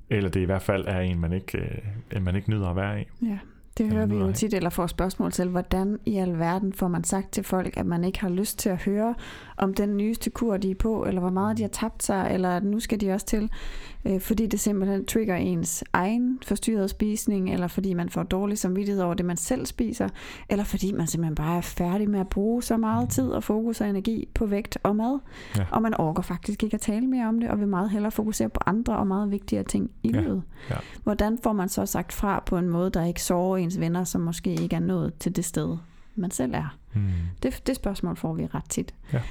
[0.10, 1.82] Eller det i hvert fald er en, man ikke,
[2.12, 3.06] øh, man ikke nyder at være i.
[3.22, 3.40] Ja.
[3.78, 7.32] Det hører vi jo tit, eller får spørgsmål til, hvordan i alverden får man sagt
[7.32, 9.16] til folk, at man ikke har lyst til at høre
[9.58, 12.60] om den nyeste kur, de er på, eller hvor meget de har tabt sig, eller
[12.60, 13.50] nu skal de også til,
[14.06, 19.04] øh, fordi det simpelthen trigger ens egen forstyrrede spisning, eller fordi man får dårlig samvittighed
[19.04, 20.10] over det, man selv spiser,
[20.50, 23.82] eller fordi man simpelthen bare er færdig med at bruge så meget tid og fokus
[23.82, 25.20] og energi på vægt og mad,
[25.58, 25.66] ja.
[25.72, 28.50] og man orker faktisk ikke at tale mere om det, og vil meget hellere fokusere
[28.50, 30.20] på andre og meget vigtigere ting i ja.
[30.20, 30.44] livet.
[30.70, 30.76] Ja.
[31.04, 34.22] Hvordan får man så sagt fra på en måde, der ikke sårer ens venner, som
[34.22, 35.78] måske ikke er nået til det sted,
[36.16, 36.78] man selv er?
[36.94, 37.12] Hmm.
[37.44, 38.94] Det, det spørgsmål får vi ret tit.
[39.14, 39.22] Ja.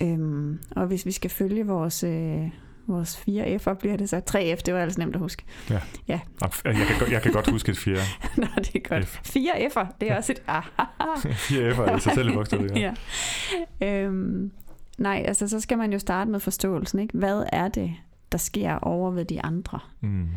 [0.00, 2.50] Øhm, og hvis vi skal følge vores, øh,
[2.86, 5.44] vores 4 F'er, bliver det så 3 F, det var altså nemt at huske.
[5.70, 5.80] Ja.
[6.08, 6.20] ja.
[6.64, 7.96] Jeg, kan, jeg kan godt huske et 4.
[8.36, 9.04] Nå, det er godt.
[9.04, 9.20] F.
[9.24, 10.42] 4 F'er, det er også et...
[11.34, 12.94] 4 F'er er i sig selv et bogstav, ja.
[13.80, 14.04] ja.
[14.04, 14.50] Øhm,
[14.98, 17.18] nej, altså så skal man jo starte med forståelsen, ikke?
[17.18, 17.94] Hvad er det,
[18.32, 19.78] der sker over ved de andre?
[20.00, 20.28] Mm.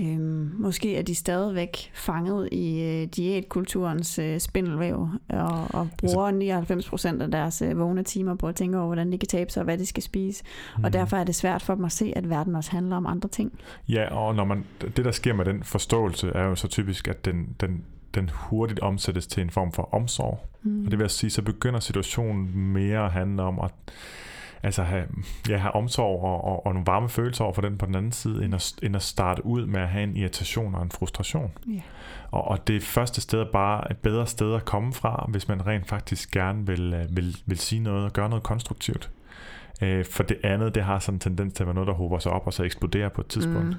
[0.00, 6.88] Øhm, måske er de stadigvæk fanget i øh, diætkulturens øh, spindelvæv og, og bruger 99
[6.88, 9.60] procent af deres øh, vågne timer på at tænke over, hvordan de kan tabe sig
[9.60, 10.44] og hvad de skal spise.
[10.44, 10.84] Mm.
[10.84, 10.92] Og mhm.
[10.92, 13.52] derfor er det svært for dem at se, at verden også handler om andre ting.
[13.88, 17.24] Ja, og når man, det der sker med den forståelse, er jo så typisk, at
[17.24, 17.84] den, den,
[18.14, 20.40] den hurtigt omsættes til en form for omsorg.
[20.62, 20.84] Mm.
[20.84, 23.70] Og det vil sige, så begynder situationen mere at handle om at
[24.62, 25.04] altså have,
[25.48, 28.12] ja, have omsorg og, og, og nogle varme følelser over for den på den anden
[28.12, 31.52] side, end at, end at starte ud med at have en irritation og en frustration.
[31.68, 31.80] Yeah.
[32.30, 35.66] Og, og det første sted er bare et bedre sted at komme fra, hvis man
[35.66, 39.10] rent faktisk gerne vil, øh, vil, vil sige noget og gøre noget konstruktivt.
[39.82, 42.18] Øh, for det andet, det har sådan en tendens til at være noget, der håber
[42.18, 43.68] sig op og så eksploderer på et tidspunkt.
[43.68, 43.74] Mm.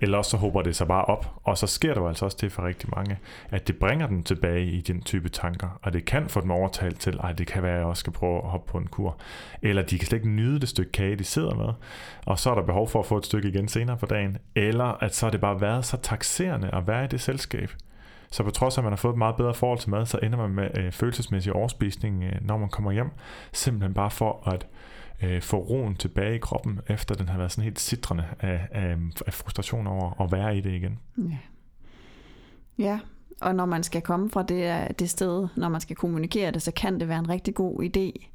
[0.00, 2.38] Eller også så håber det sig bare op, og så sker det jo altså også
[2.40, 3.18] det for rigtig mange,
[3.50, 7.00] at det bringer dem tilbage i den type tanker, og det kan få dem overtalt
[7.00, 9.16] til, at det kan være, at jeg også skal prøve at hoppe på en kur.
[9.62, 11.68] Eller de kan slet ikke nyde det stykke kage, de sidder med,
[12.26, 14.38] og så er der behov for at få et stykke igen senere på dagen.
[14.54, 17.70] Eller at så har det bare været så taxerende at være i det selskab,
[18.32, 20.18] så på trods af, at man har fået et meget bedre forhold til mad, så
[20.22, 23.10] ender man med øh, følelsesmæssig overspisning, øh, når man kommer hjem.
[23.52, 24.66] Simpelthen bare for at
[25.22, 28.96] øh, få roen tilbage i kroppen, efter den har været sådan helt sidrende af, af,
[29.26, 30.98] af frustration over at være i det igen.
[31.18, 31.38] Ja.
[32.78, 33.00] ja,
[33.40, 36.62] og når man skal komme fra det, øh, det sted, når man skal kommunikere det,
[36.62, 38.26] så kan det være en rigtig god idé,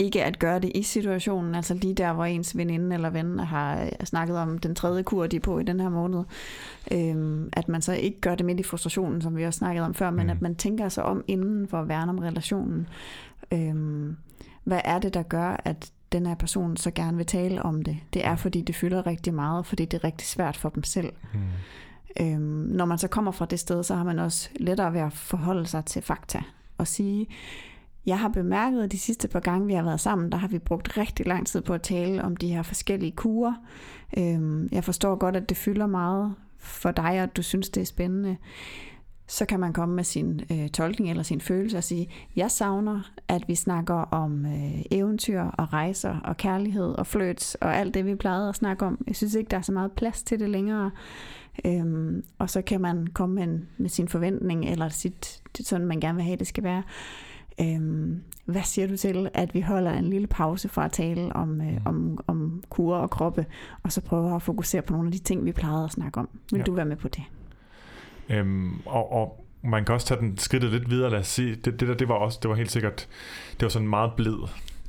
[0.00, 3.88] ikke at gøre det i situationen, altså lige der, hvor ens veninde eller ven har
[4.04, 6.24] snakket om den tredje kur, de er på i den her måned,
[6.92, 9.94] øhm, at man så ikke gør det midt i frustrationen, som vi også snakket om
[9.94, 10.30] før, men mm.
[10.30, 12.88] at man tænker sig om inden for at værne om relationen.
[13.52, 14.16] Øhm,
[14.64, 17.98] hvad er det, der gør, at den her person så gerne vil tale om det.
[18.14, 21.12] Det er, fordi det fylder rigtig meget, fordi det er rigtig svært for dem selv.
[21.34, 21.40] Mm.
[22.20, 22.40] Øhm,
[22.76, 25.66] når man så kommer fra det sted, så har man også lettere ved at forholde
[25.66, 26.42] sig til fakta
[26.78, 27.26] og sige,
[28.06, 30.58] jeg har bemærket, at de sidste par gange, vi har været sammen, der har vi
[30.58, 33.54] brugt rigtig lang tid på at tale om de her forskellige kurer.
[34.18, 37.80] Øhm, jeg forstår godt, at det fylder meget for dig, og at du synes, det
[37.80, 38.36] er spændende
[39.30, 43.12] så kan man komme med sin øh, tolkning eller sin følelse og sige, jeg savner,
[43.28, 48.06] at vi snakker om øh, eventyr og rejser og kærlighed og flirts og alt det,
[48.06, 49.04] vi plejede at snakke om.
[49.06, 50.90] Jeg synes ikke, der er så meget plads til det længere.
[51.64, 56.00] Øhm, og så kan man komme med, med sin forventning eller sit, det, sådan, man
[56.00, 56.82] gerne vil have, det skal være.
[57.60, 61.60] Øhm, hvad siger du til, at vi holder en lille pause fra at tale om,
[61.60, 61.78] øh, Mm.
[61.84, 63.46] om, om kurer og kroppe,
[63.82, 66.28] og så prøver at fokusere på nogle af de ting, vi plejede at snakke om?
[66.52, 66.64] Vil Ja.
[66.64, 67.22] du være med på det?
[68.28, 71.10] Øhm, og, og man kan også tage den skridtet lidt videre.
[71.10, 73.08] Lad os sige, det, det der, det var også, det var helt sikkert,
[73.52, 74.36] det var sådan en meget blid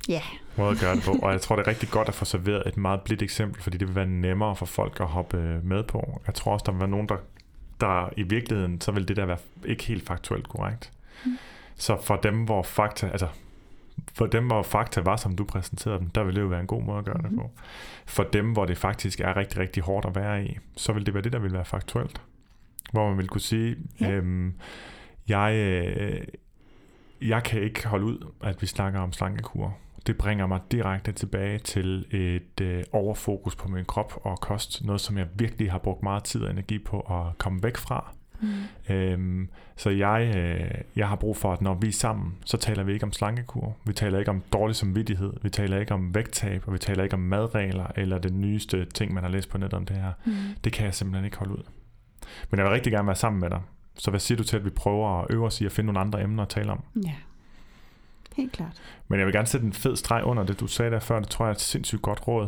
[0.09, 0.21] Ja.
[0.57, 1.11] måde at gøre det på.
[1.25, 3.77] Og jeg tror, det er rigtig godt at få serveret et meget blidt eksempel, fordi
[3.77, 6.21] det vil være nemmere for folk at hoppe øh, med på.
[6.27, 7.15] Jeg tror også, der vil være nogen, der,
[7.81, 10.91] der i virkeligheden, så vil det der være ikke helt faktuelt korrekt.
[11.25, 11.37] Mm.
[11.81, 13.27] Så for dem, hvor fakta, altså
[14.13, 16.67] for dem, hvor fakta var, som du præsenterede dem, der vil det jo være en
[16.67, 17.23] god måde at gøre mm.
[17.23, 17.39] det Mhm.
[17.41, 17.51] på.
[18.05, 21.13] For dem, hvor det faktisk er rigtig, rigtig hårdt at være i, så vil det
[21.13, 22.21] være det, der vil være faktuelt.
[22.91, 24.11] Hvor man vil kunne sige, ja.
[24.11, 24.53] øhm,
[25.27, 26.21] jeg, øh,
[27.29, 29.77] jeg kan ikke holde ud, at vi snakker om slankekur.
[30.07, 34.83] Det bringer mig direkte tilbage til et øh, overfokus på min krop og kost.
[34.85, 38.13] Noget, som jeg virkelig har brugt meget tid og energi på at komme væk fra.
[38.41, 38.95] Mm.
[38.95, 42.83] Øhm, så jeg, øh, jeg har brug for, at når vi er sammen, så taler
[42.83, 43.77] vi ikke om slankekur.
[43.85, 45.33] Vi taler ikke om dårlig samvittighed.
[45.41, 49.13] Vi taler ikke om vægttab, og vi taler ikke om madregler, eller det nyeste ting,
[49.13, 50.11] man har læst på nettet om det her.
[50.25, 50.33] Mm.
[50.63, 51.63] Det kan jeg simpelthen ikke holde ud.
[52.49, 53.61] Men jeg vil rigtig gerne være sammen med dig.
[53.97, 55.99] Så hvad siger du til, at vi prøver at øve os i at finde nogle
[55.99, 56.83] andre emner at tale om?
[57.05, 57.15] Ja.
[58.35, 58.81] Helt klart.
[59.07, 61.19] Men jeg vil gerne sætte en fed streg under det, du sagde der før.
[61.19, 62.47] Det tror jeg er et sindssygt godt råd.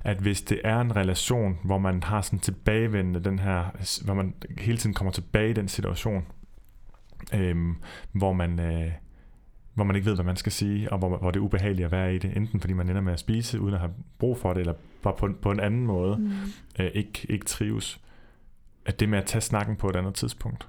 [0.00, 3.64] At hvis det er en relation, hvor man har sådan tilbagevendende den her,
[4.04, 6.24] hvor man hele tiden kommer tilbage i den situation,
[7.34, 7.76] øhm,
[8.12, 8.60] hvor man...
[8.60, 8.92] Øh,
[9.74, 11.92] hvor man ikke ved, hvad man skal sige, og hvor, hvor det er ubehageligt at
[11.92, 14.52] være i det, enten fordi man ender med at spise, uden at have brug for
[14.52, 16.30] det, eller bare på, på en anden måde, Mm.
[16.78, 18.00] øh, ikke, ikke trives,
[18.86, 20.68] at det med at tage snakken på et andet tidspunkt.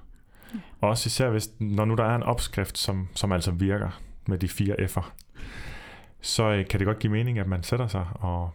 [0.54, 0.58] Ja.
[0.80, 4.48] Også især hvis, når nu der er en opskrift, som, som altså virker med de
[4.48, 5.10] fire F'er,
[6.20, 8.50] så øh, kan det godt give mening, at man sætter sig og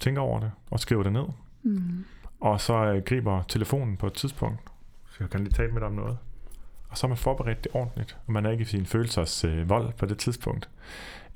[0.00, 1.24] tænker over det, og skriver det ned,
[1.62, 2.04] Mm.
[2.40, 4.60] og så øh, griber telefonen på et tidspunkt,
[5.10, 6.18] så jeg kan lige tale med dig om noget.
[6.88, 9.68] Og så er man forberedt det ordentligt, og man er ikke i sin følelsers øh,
[9.68, 10.68] vold på det tidspunkt.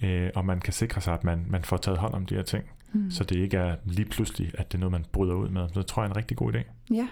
[0.03, 2.43] Øh, og man kan sikre sig, at man, man får taget hånd om de her
[2.43, 3.11] ting, Mm.
[3.11, 5.69] så det ikke er lige pludselig, at det er noget, man bryder ud med.
[5.69, 6.63] Så det tror jeg er en rigtig god idé.
[6.95, 7.09] Ja,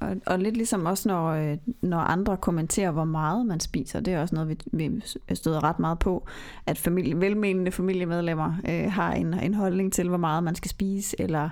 [0.00, 4.00] og, og lidt ligesom også, når, øh, når andre kommenterer, hvor meget man spiser.
[4.00, 5.02] Det er også noget, vi, vi
[5.34, 6.26] støder ret meget på,
[6.66, 11.16] at familie, velmenende familiemedlemmer øh, har en, en holdning til, hvor meget man skal spise,
[11.20, 11.48] eller,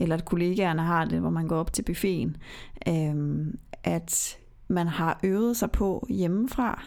[0.00, 2.36] eller at kollegaerne har det, hvor man går op til buffeten.
[2.88, 3.46] Øh,
[3.84, 4.38] at
[4.68, 6.82] man har øvet sig på hjemmefra,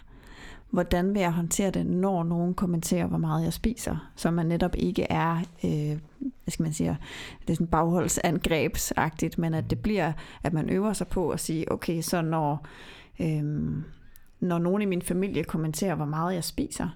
[0.69, 4.75] hvordan vil jeg håndtere det, når nogen kommenterer, hvor meget jeg spiser, så man netop
[4.77, 6.97] ikke er, øh, hvad skal man sige,
[7.41, 10.11] det er sådan bagholdsangrebsagtigt, men at det bliver,
[10.43, 12.65] at man øver sig på at sige, okay, så når,
[13.19, 13.43] øh,
[14.39, 16.89] når nogen i min familie kommenterer, hvor meget jeg spiser,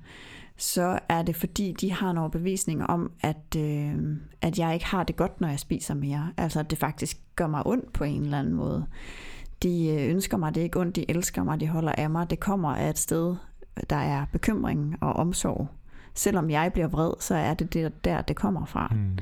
[0.58, 3.96] så er det fordi, de har en overbevisning om, at, øh,
[4.42, 6.32] at jeg ikke har det godt, når jeg spiser mere.
[6.38, 8.86] Altså, at det faktisk gør mig ondt på en eller anden måde.
[9.64, 12.30] De øh, ønsker mig det ikke ondt, de elsker mig, de holder af mig.
[12.30, 13.36] Det kommer af et sted,
[13.90, 15.68] der er bekymring og omsorg.
[16.14, 18.94] Selvom jeg bliver vred, så er det det, der, det kommer fra.
[18.96, 19.18] Mm.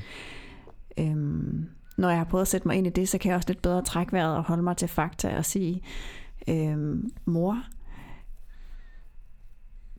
[0.97, 3.49] Øhm, når jeg har prøvet at sætte mig ind i det, så kan jeg også
[3.49, 5.81] lidt bedre trække vejret og holde mig til fakta og sige,
[6.47, 7.63] øhm, mor,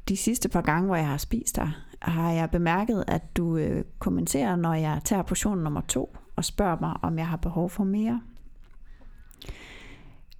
[0.08, 1.72] de sidste par gange, hvor jeg har spist dig,
[2.02, 6.76] har jeg bemærket, at du øh, kommenterer, når jeg tager portion nummer to, og spørger
[6.80, 8.20] mig, om jeg har behov for mere.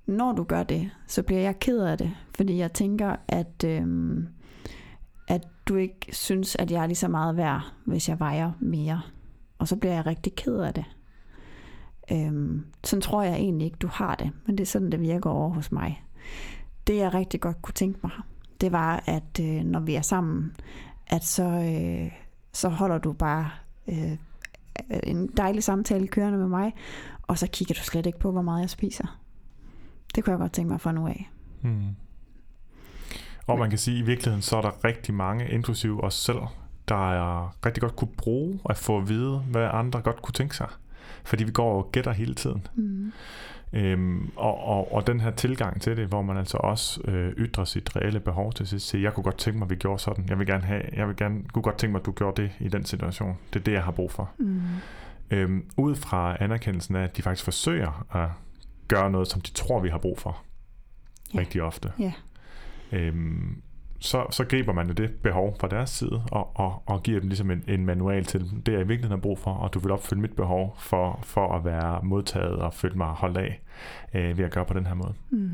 [0.07, 4.29] Når du gør det, så bliver jeg ked af det, fordi jeg tænker, at, øhm,
[5.29, 9.01] at du ikke synes, at jeg er lige så meget værd, hvis jeg vejer mere.
[9.59, 10.85] Og så bliver jeg rigtig ked af det.
[12.13, 15.31] Øhm, sådan tror jeg egentlig ikke, du har det, men det er sådan, det virker
[15.31, 16.05] over hos mig.
[16.87, 18.13] Det jeg rigtig godt kunne tænke mig,
[18.61, 20.57] det var, at øh, når vi er sammen,
[21.07, 22.13] at så, øh,
[22.53, 23.51] så holder du bare
[23.89, 24.17] øh,
[25.03, 26.73] en dejlig samtale kørende med mig,
[27.23, 29.22] og så kigger du slet ikke på, hvor meget jeg spiser.
[30.15, 31.31] Det kunne jeg godt tænke mig fra nu af.
[31.63, 31.97] Mm.
[33.47, 36.41] Og man kan sige, at i virkeligheden så er der rigtig mange, inklusive os selv,
[36.89, 40.57] der er rigtig godt kunne bruge at få at vide, hvad andre godt kunne tænke
[40.57, 40.69] sig.
[41.25, 42.67] Fordi vi går og gætter hele tiden.
[42.75, 43.13] Mm.
[43.73, 47.65] Øhm, og, og, og den her tilgang til det, hvor man altså også øh, ytrer
[47.65, 50.25] sit reelle behov til at sige, jeg kunne godt tænke mig, at vi gjorde sådan.
[50.29, 52.51] Jeg vil gerne have, jeg vil gerne, kunne godt tænke mig, at du gjorde det
[52.61, 53.39] i den situation.
[53.53, 54.31] Det er det, jeg har brug for.
[54.39, 54.61] Mm.
[55.31, 58.29] Øhm, ud fra anerkendelsen af, at de faktisk forsøger at
[58.95, 60.43] gøre noget, som de tror, vi har brug for.
[61.35, 61.39] Ja.
[61.39, 61.93] Rigtig ofte.
[61.99, 62.13] Ja.
[62.93, 63.63] Øhm,
[63.99, 67.29] så, så griber man jo det behov fra deres side, og, og, og giver dem
[67.29, 69.91] ligesom en, en manual til, det jeg i virkeligheden har brug for, og du vil
[69.91, 73.61] opfylde mit behov for, for at være modtaget og føle mig holdt af
[74.15, 75.15] øh, ved at gøre på den her måde.
[75.31, 75.51] Mm.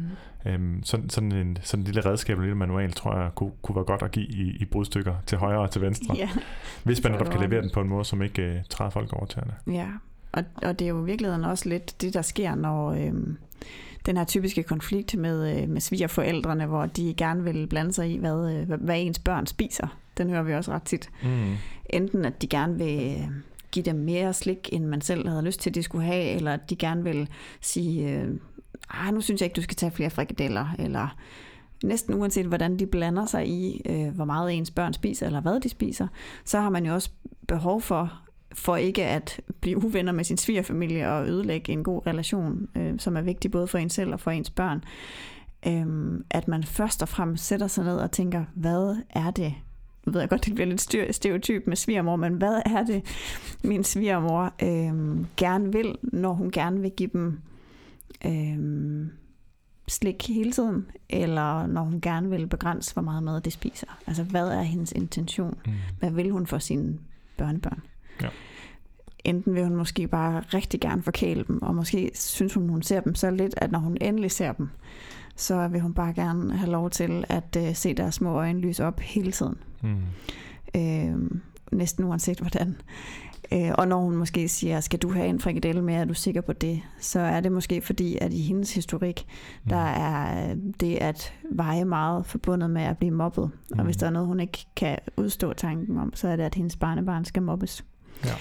[0.46, 3.76] Øhm, sådan, sådan, en, sådan en lille redskab, en lille manual, tror jeg, kunne, kunne
[3.76, 6.14] være godt at give i, i brudstykker til højre og til venstre.
[6.16, 6.28] Ja.
[6.84, 9.26] Hvis man netop kan levere den på en måde, som ikke øh, træder folk over
[9.26, 9.54] tæerne.
[9.66, 9.88] Ja,
[10.32, 13.38] og, og det er jo i virkeligheden også lidt det, der sker, når, øhm,
[14.06, 18.16] den her typiske konflikt med, øh, med svigerforældrene, hvor de gerne vil blande sig i,
[18.16, 19.86] hvad, øh, hvad, hvad ens børn spiser.
[20.18, 21.10] Den hører vi også ret tit.
[21.22, 21.54] Mm.
[21.90, 23.28] Enten at de gerne vil øh,
[23.70, 26.52] give dem mere slik, end man selv havde lyst til, at de skulle have, eller
[26.52, 27.28] at de gerne vil
[27.60, 28.28] sige, øh,
[28.90, 31.16] ah, nu synes jeg ikke, du skal tage flere frikadeller, eller
[31.84, 35.60] næsten uanset hvordan de blander sig i, øh, hvor meget ens børn spiser, eller hvad
[35.60, 36.06] de spiser,
[36.44, 37.10] så har man jo også
[37.48, 38.20] behov for,
[38.52, 43.16] for ikke at blive uvenner med sin svigerfamilie og ødelægge en god relation, øh, som
[43.16, 44.84] er vigtig både for en selv og for ens børn.
[45.66, 49.54] Øh, at man først og fremmest sætter sig ned og tænker, hvad er det,
[50.06, 53.04] nu ved jeg godt, det bliver lidt stereotyp med svigermor, men hvad er det,
[53.64, 57.40] min svigermor øh, gerne vil, når hun gerne vil give dem
[58.26, 59.06] øh,
[59.88, 63.86] slik hele tiden, eller når hun gerne vil begrænse, hvor meget mad de spiser.
[64.06, 65.58] Altså, hvad er hendes intention?
[65.66, 65.72] Mm.
[65.98, 66.98] Hvad vil hun for sine
[67.36, 67.82] børnebørn?
[68.22, 68.28] Ja.
[69.24, 73.00] Enten vil hun måske bare rigtig gerne forkæle dem, og måske synes hun, hun ser
[73.00, 74.68] dem så lidt, at når hun endelig ser dem,
[75.36, 78.84] så vil hun bare gerne have lov til at uh, se deres små øjne lyse
[78.84, 79.56] op hele tiden.
[79.82, 79.96] Mm.
[80.76, 81.40] Øh,
[81.72, 82.76] næsten uanset hvordan.
[83.52, 86.40] Øh, og når hun måske siger, skal du have en frikadelle med, er du sikker
[86.40, 86.82] på det?
[87.00, 89.26] Så er det måske fordi, at i hendes historik,
[89.64, 89.68] mm.
[89.68, 93.50] der er det at veje meget forbundet med at blive mobbet.
[93.70, 93.78] Mm.
[93.78, 96.54] Og hvis der er noget, hun ikke kan udstå tanken om, så er det, at
[96.54, 97.84] hendes barnebarn skal mobbes.
[98.24, 98.34] Ja.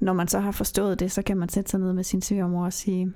[0.00, 2.64] Når man så har forstået det, så kan man sætte sig ned med sin svigermor
[2.64, 3.12] og sige,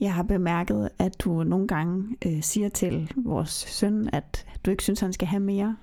[0.00, 4.82] jeg har bemærket, at du nogle gange øh, siger til vores søn, at du ikke
[4.82, 5.76] synes, han skal have mere.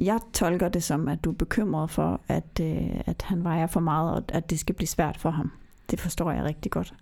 [0.00, 3.80] Jeg tolker det som, at du er bekymret for, at, øh, at han vejer for
[3.80, 5.52] meget, og at det skal blive svært for ham.
[5.90, 6.94] Det forstår jeg rigtig godt.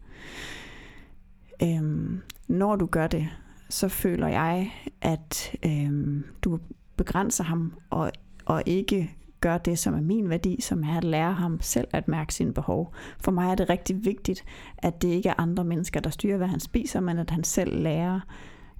[1.62, 3.28] Øhm, når du gør det,
[3.68, 6.58] så føler jeg, at øhm, du
[6.96, 8.12] begrænser ham, og,
[8.44, 12.08] og ikke gør det, som er min værdi, som er at lære ham selv at
[12.08, 12.94] mærke sine behov.
[13.20, 14.44] For mig er det rigtig vigtigt,
[14.78, 17.82] at det ikke er andre mennesker, der styrer, hvad han spiser, men at han selv
[17.82, 18.20] lærer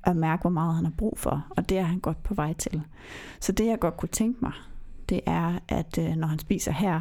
[0.04, 2.52] at mærke, hvor meget han har brug for, og det er han godt på vej
[2.52, 2.82] til.
[3.40, 4.52] Så det, jeg godt kunne tænke mig,
[5.08, 7.00] det er, at øh, når han spiser her,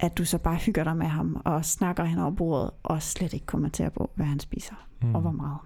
[0.00, 3.32] at du så bare hygger dig med ham og snakker hen over bordet og slet
[3.32, 5.14] ikke kommenterer på, hvad han spiser mm.
[5.14, 5.58] og hvor meget.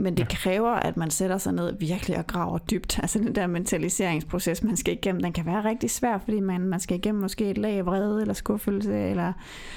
[0.00, 0.36] Men det ja.
[0.36, 2.98] kræver, at man sætter sig ned virkelig og graver dybt.
[2.98, 6.80] Altså den der mentaliseringsproces, man skal igennem, den kan være rigtig svær, fordi man, man
[6.80, 9.32] skal igennem måske et lag af vrede eller skuffelse, eller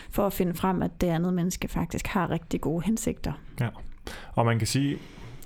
[0.10, 3.34] for at finde frem, at det andet menneske faktisk har rigtig gode hensigter.
[3.60, 3.70] Ja.
[4.36, 4.98] Og man kan sige,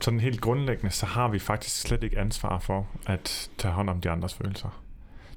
[0.01, 4.01] sådan helt grundlæggende, så har vi faktisk slet ikke ansvar for at tage hånd om
[4.01, 4.81] de andres følelser.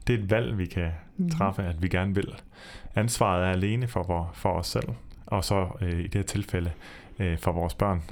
[0.07, 1.31] Det er et valg, vi kan mhm.
[1.31, 2.35] træffe, at vi gerne vil.
[2.95, 4.89] Ansvaret er alene for, for os selv,
[5.27, 6.71] og så øh, i det her tilfælde
[7.19, 8.03] øh, for vores børn.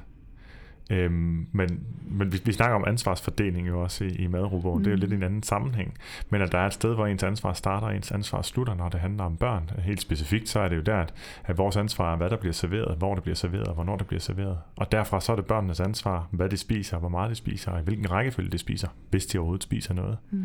[0.91, 4.79] Øhm, men men vi, vi snakker om ansvarsfordeling jo også i, i madrobogen.
[4.79, 4.85] Mm.
[4.85, 5.95] Det er jo lidt en anden sammenhæng.
[6.31, 8.89] Men at der er et sted, hvor ens ansvar starter og ens ansvar slutter, når
[8.89, 9.71] det handler om børn.
[9.79, 11.15] Helt specifikt, så er det jo der, at,
[11.45, 14.21] at vores ansvar er, hvad der bliver serveret, hvor det bliver serveret, hvornår det bliver
[14.21, 14.59] serveret.
[14.77, 17.81] Og derfra så er det børnenes ansvar, hvad de spiser, hvor meget de spiser, og
[17.81, 20.19] i hvilken rækkefølge de spiser, hvis de overhovedet spiser noget.
[20.31, 20.45] Mm.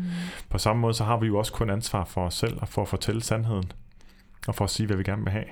[0.50, 2.82] På samme måde, så har vi jo også kun ansvar for os selv, og for
[2.82, 3.64] at fortælle sandheden,
[4.46, 5.44] og for at sige, hvad vi gerne vil have.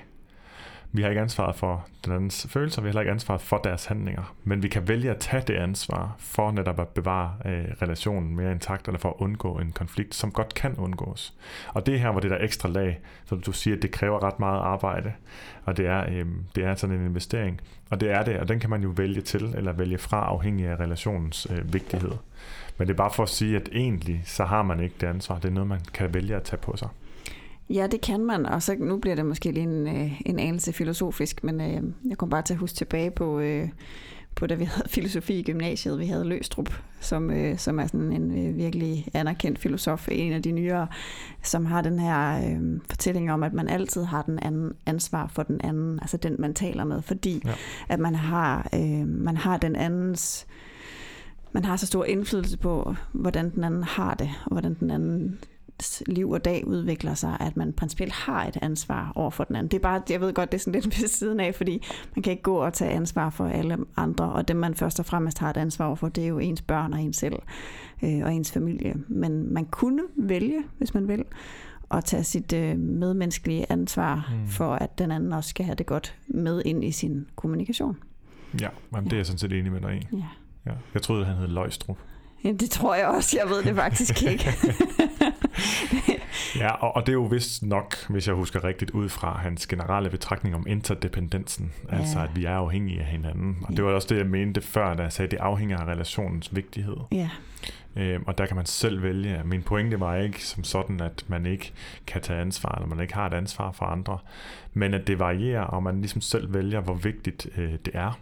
[0.95, 3.85] Vi har ikke ansvaret for den andens følelser, vi har heller ikke ansvaret for deres
[3.85, 8.35] handlinger, men vi kan vælge at tage det ansvar for netop at bevare øh, relationen
[8.35, 11.33] mere intakt, eller for at undgå en konflikt, som godt kan undgås.
[11.67, 14.59] Og det her, hvor det der ekstra lag, som du siger, det kræver ret meget
[14.59, 15.13] arbejde,
[15.65, 16.25] og det er, øh,
[16.55, 19.21] det er sådan en investering, og det er det, og den kan man jo vælge
[19.21, 22.11] til, eller vælge fra, afhængig af relationens øh, vigtighed.
[22.77, 25.35] Men det er bare for at sige, at egentlig, så har man ikke det ansvar.
[25.35, 26.87] Det er noget, man kan vælge at tage på sig.
[27.69, 30.73] Ja, det kan man, og så nu bliver det måske lige en, øh, en anelse
[30.73, 33.69] filosofisk, men øh, jeg kommer bare til at huske tilbage på, øh,
[34.35, 35.99] på da vi havde filosofi i gymnasiet.
[35.99, 40.41] Vi havde Løstrup, som, øh, som er sådan en øh, virkelig anerkendt filosof, en af
[40.41, 40.87] de nyere,
[41.43, 45.43] som har den her øh, fortælling om, at man altid har den anden ansvar for
[45.43, 47.53] den anden, altså den man taler med, fordi ja.
[47.89, 50.47] at man har, øh, man har den andens
[51.55, 55.39] man har så stor indflydelse på, hvordan den anden har det, og hvordan den anden
[56.07, 59.71] liv og dag udvikler sig, at man principielt har et ansvar over for den anden.
[59.71, 62.23] Det er bare, jeg ved godt, det er sådan lidt ved siden af, fordi man
[62.23, 65.39] kan ikke gå og tage ansvar for alle andre, og dem man først og fremmest
[65.39, 67.35] har et ansvar for, det er jo ens børn og ens selv
[68.03, 68.93] øh, og ens familie.
[69.07, 71.23] Men man kunne vælge, hvis man vil,
[71.91, 74.47] at tage sit øh, medmenneskelige ansvar mm.
[74.47, 77.97] for, at den anden også skal have det godt med ind i sin kommunikation.
[78.61, 80.15] Ja, men det er jeg sådan set enig med dig i.
[80.15, 80.23] Ja.
[80.65, 80.71] Ja.
[80.93, 81.97] Jeg troede, han hed Løjstrup.
[82.43, 83.37] Ja, det tror jeg også.
[83.41, 84.53] Jeg ved det faktisk ikke.
[86.63, 89.67] ja, og, og det er jo vist nok, hvis jeg husker rigtigt, ud fra hans
[89.67, 91.71] generelle betragtning om interdependensen.
[91.91, 91.97] Ja.
[91.97, 93.57] Altså, at vi er afhængige af hinanden.
[93.61, 93.75] Og ja.
[93.75, 96.55] det var også det, jeg mente før, da jeg sagde, at det afhænger af relationens
[96.55, 96.97] vigtighed.
[97.11, 97.29] Ja.
[97.95, 99.41] Øhm, og der kan man selv vælge.
[99.45, 101.73] Min pointe var ikke som sådan, at man ikke
[102.07, 104.17] kan tage ansvar, eller man ikke har et ansvar for andre,
[104.73, 108.19] men at det varierer, og man ligesom selv vælger, hvor vigtigt øh, det er.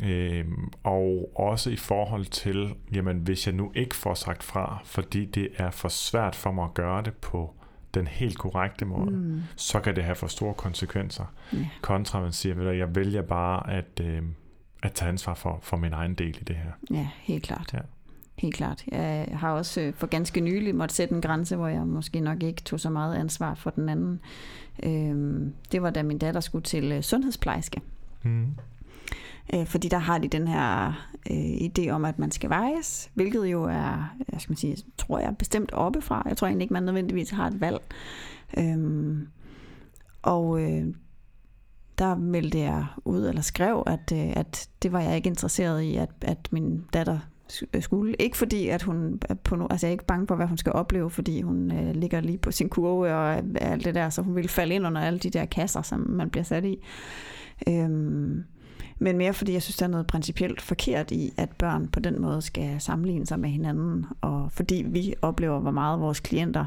[0.00, 5.24] Øhm, og også i forhold til, jamen hvis jeg nu ikke får sagt fra, fordi
[5.24, 7.54] det er for svært for mig at gøre det på
[7.94, 9.42] den helt korrekte måde, mm.
[9.56, 11.24] så kan det have for store konsekvenser.
[11.54, 11.66] Yeah.
[11.80, 14.22] Kontra man siger, at jeg vælger bare at, øh,
[14.82, 16.70] at tage ansvar for, for min egen del i det her.
[16.90, 17.70] Ja, helt klart.
[17.72, 17.78] Ja.
[18.38, 18.84] Helt klart.
[18.92, 22.42] Jeg har også øh, for ganske nylig måtte sætte en grænse, hvor jeg måske nok
[22.42, 24.20] ikke tog så meget ansvar for den anden.
[24.82, 27.80] Øhm, det var da min datter skulle til øh, sundhedsplejerske.
[28.22, 28.54] Mm.
[29.54, 30.86] Øh, fordi der har de den her
[31.30, 35.18] øh, idé om, at man skal vejes, hvilket jo er, jeg skal man sige, tror
[35.18, 36.22] jeg, bestemt oppefra.
[36.28, 37.80] Jeg tror egentlig ikke, man nødvendigvis har et valg.
[38.58, 39.28] Øhm,
[40.22, 40.86] og øh,
[41.98, 45.96] der meldte jeg ud, eller skrev, at, øh, at det var jeg ikke interesseret i,
[45.96, 47.18] at, at min datter
[47.80, 48.14] skulle.
[48.18, 50.56] Ikke fordi, at hun er på no, altså jeg er ikke bange for, hvad hun
[50.56, 54.22] skal opleve, fordi hun øh, ligger lige på sin kurve og alt det der, så
[54.22, 56.78] hun vil falde ind under alle de der kasser, som man bliver sat i.
[57.68, 58.44] Øhm,
[58.98, 62.20] men mere fordi jeg synes, der er noget principielt forkert i, at børn på den
[62.20, 66.66] måde skal sammenligne sig med hinanden, og fordi vi oplever, hvor meget vores klienter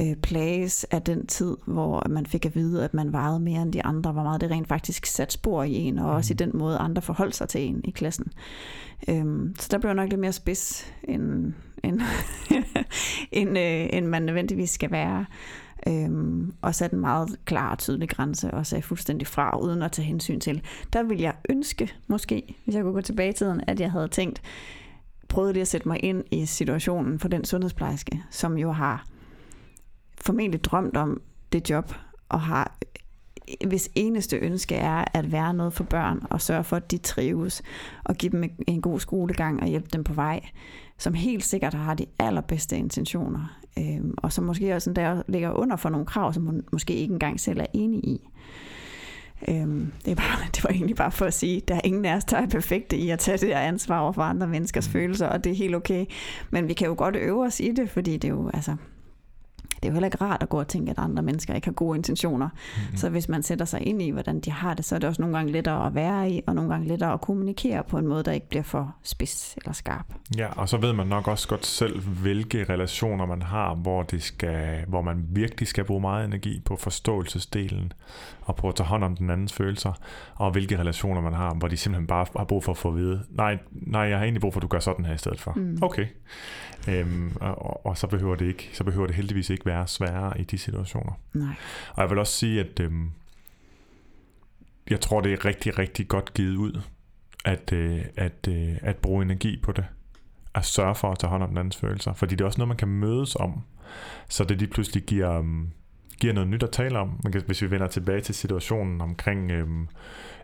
[0.00, 3.72] øh, plages af den tid, hvor man fik at vide, at man vejede mere end
[3.72, 6.38] de andre, hvor meget det rent faktisk satte spor i en, og også i mm.
[6.38, 8.26] den måde, andre forholdt sig til en i klassen.
[9.08, 11.52] Øhm, så der blev nok lidt mere spids, end,
[11.82, 12.00] end,
[13.32, 15.26] end, øh, end man nødvendigvis skal være.
[15.88, 19.92] Øhm, og satte en meget klar og tydelig grænse og sagde fuldstændig fra, uden at
[19.92, 20.62] tage hensyn til.
[20.92, 24.08] Der ville jeg ønske, måske, hvis jeg kunne gå tilbage i tiden, at jeg havde
[24.08, 24.42] tænkt,
[25.28, 29.06] prøvet lige at sætte mig ind i situationen for den sundhedsplejerske, som jo har
[30.20, 31.20] formentlig drømt om
[31.52, 31.94] det job,
[32.28, 32.76] og har
[33.66, 37.62] hvis eneste ønske er at være noget for børn og sørge for, at de trives
[38.04, 40.40] og give dem en god skolegang og hjælpe dem på vej,
[40.98, 45.76] som helt sikkert har de allerbedste intentioner, øh, og som måske også der ligger under
[45.76, 48.20] for nogle krav, som hun måske ikke engang selv er enig i.
[49.48, 52.04] Øhm, det, er bare, det var egentlig bare for at sige, at der er ingen
[52.04, 54.88] af os, der er perfekte i at tage det der ansvar over for andre menneskers
[54.88, 54.92] mm.
[54.92, 56.06] følelser, og det er helt okay.
[56.50, 58.76] Men vi kan jo godt øve os i det, fordi det er jo, altså,
[59.84, 61.72] det er jo heller ikke rart at gå og tænke, at andre mennesker ikke har
[61.72, 62.48] gode intentioner.
[62.48, 62.96] Mm-hmm.
[62.96, 65.22] Så hvis man sætter sig ind i, hvordan de har det, så er det også
[65.22, 68.22] nogle gange lettere at være i, og nogle gange lettere at kommunikere på en måde,
[68.22, 70.06] der ikke bliver for spids eller skarp.
[70.36, 74.22] Ja, og så ved man nok også godt selv, hvilke relationer man har, hvor, det
[74.22, 77.92] skal, hvor man virkelig skal bruge meget energi på forståelsesdelen,
[78.42, 79.92] og på at tage hånd om den andens følelser,
[80.34, 82.96] og hvilke relationer man har, hvor de simpelthen bare har brug for at få at
[82.96, 85.40] vide, nej, nej jeg har egentlig brug for, at du gør sådan her i stedet
[85.40, 85.52] for.
[85.56, 85.78] Mm.
[85.82, 86.06] Okay.
[86.88, 90.44] Øhm, og, og så behøver det ikke, så behøver det heldigvis ikke være sværere i
[90.44, 91.12] de situationer.
[91.32, 91.54] Nej.
[91.94, 93.10] Og jeg vil også sige, at øhm,
[94.90, 96.80] jeg tror, det er rigtig, rigtig godt givet ud,
[97.44, 99.84] at, øh, at, øh, at bruge energi på det.
[100.54, 102.12] At sørge for at tage hånd om den andens følelser.
[102.12, 103.62] Fordi det er også noget, man kan mødes om.
[104.28, 105.70] Så det lige pludselig giver, um,
[106.20, 107.20] giver noget nyt at tale om.
[107.24, 109.88] Man kan, hvis vi vender tilbage til situationen omkring øhm,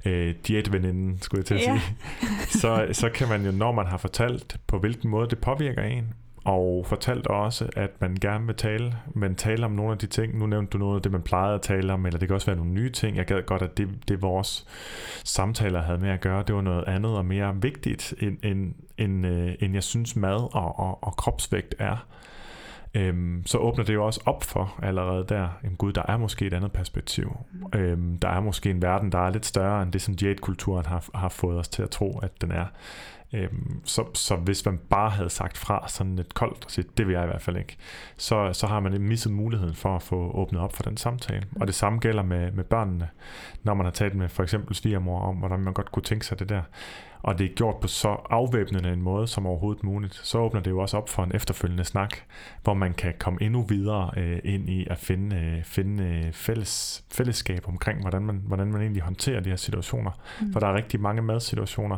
[0.05, 1.81] øh, diætveninden, skulle jeg til at sige,
[2.61, 6.15] så, så kan man jo, når man har fortalt, på hvilken måde det påvirker en,
[6.45, 10.39] og fortalt også, at man gerne vil tale, men tale om nogle af de ting.
[10.39, 12.47] Nu nævnte du noget af det, man plejede at tale om, eller det kan også
[12.47, 13.17] være nogle nye ting.
[13.17, 14.67] Jeg gad godt, at det, det vores
[15.25, 19.27] samtaler havde med at gøre, det var noget andet og mere vigtigt, end, end, end,
[19.27, 22.07] øh, end jeg synes mad og, og, og kropsvægt er.
[22.95, 26.47] Øhm, så åbner det jo også op for allerede der, jamen gud, der er måske
[26.47, 27.37] et andet perspektiv.
[27.75, 31.09] Øhm, der er måske en verden, der er lidt større end det, som diætkulturen har,
[31.15, 32.67] har fået os til at tro, at den er.
[33.33, 37.07] Øhm, så, så hvis man bare havde sagt fra sådan lidt koldt og sagt, det
[37.07, 37.77] vil jeg i hvert fald ikke,
[38.17, 41.47] så, så har man misset muligheden for at få åbnet op for den samtale.
[41.61, 43.09] Og det samme gælder med, med børnene,
[43.63, 46.39] når man har talt med for eksempel svigermor om, hvordan man godt kunne tænke sig
[46.39, 46.63] det der.
[47.23, 50.15] Og det er gjort på så afvæbnende en måde som overhovedet muligt.
[50.15, 52.17] Så åbner det jo også op for en efterfølgende snak,
[52.63, 57.05] hvor man kan komme endnu videre øh, ind i at finde, øh, finde øh, fælles,
[57.13, 60.11] fællesskab omkring, hvordan man, hvordan man egentlig håndterer de her situationer.
[60.41, 60.53] Mm.
[60.53, 61.97] For der er rigtig mange madsituationer,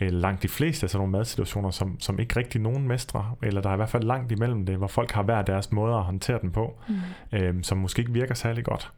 [0.00, 3.60] øh, langt de fleste af sådan nogle madsituationer, som, som ikke rigtig nogen mestre, eller
[3.60, 6.02] der er i hvert fald langt imellem det, hvor folk har hver deres måde at
[6.02, 7.38] håndtere den på, mm.
[7.38, 8.92] øh, som måske ikke virker særlig godt,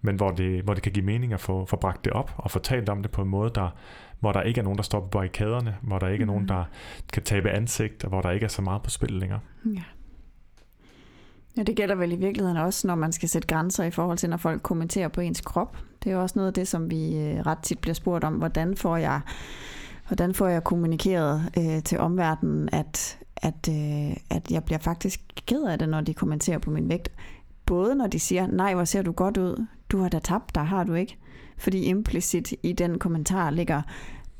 [0.00, 2.50] men hvor det, hvor det kan give mening at få, få bragt det op og
[2.50, 3.68] få talt om det på en måde, der,
[4.20, 6.48] hvor der ikke er nogen, der står på barrikaderne, hvor der ikke er nogen, mm.
[6.48, 6.64] der
[7.12, 9.40] kan tabe ansigt, og hvor der ikke er så meget på spil længere.
[9.66, 9.82] Ja.
[11.56, 14.30] Ja, det gælder vel i virkeligheden også, når man skal sætte grænser i forhold til,
[14.30, 15.76] når folk kommenterer på ens krop.
[16.04, 18.34] Det er jo også noget af det, som vi øh, ret tit bliver spurgt om,
[18.34, 19.20] hvordan får jeg
[20.06, 25.64] hvordan får jeg kommunikeret øh, til omverdenen, at, at, øh, at jeg bliver faktisk ked
[25.64, 27.08] af det, når de kommenterer på min vægt.
[27.66, 30.66] Både når de siger, nej, hvor ser du godt ud, du har da tabt dig,
[30.66, 31.16] har du ikke?
[31.58, 33.82] Fordi implicit i den kommentar ligger,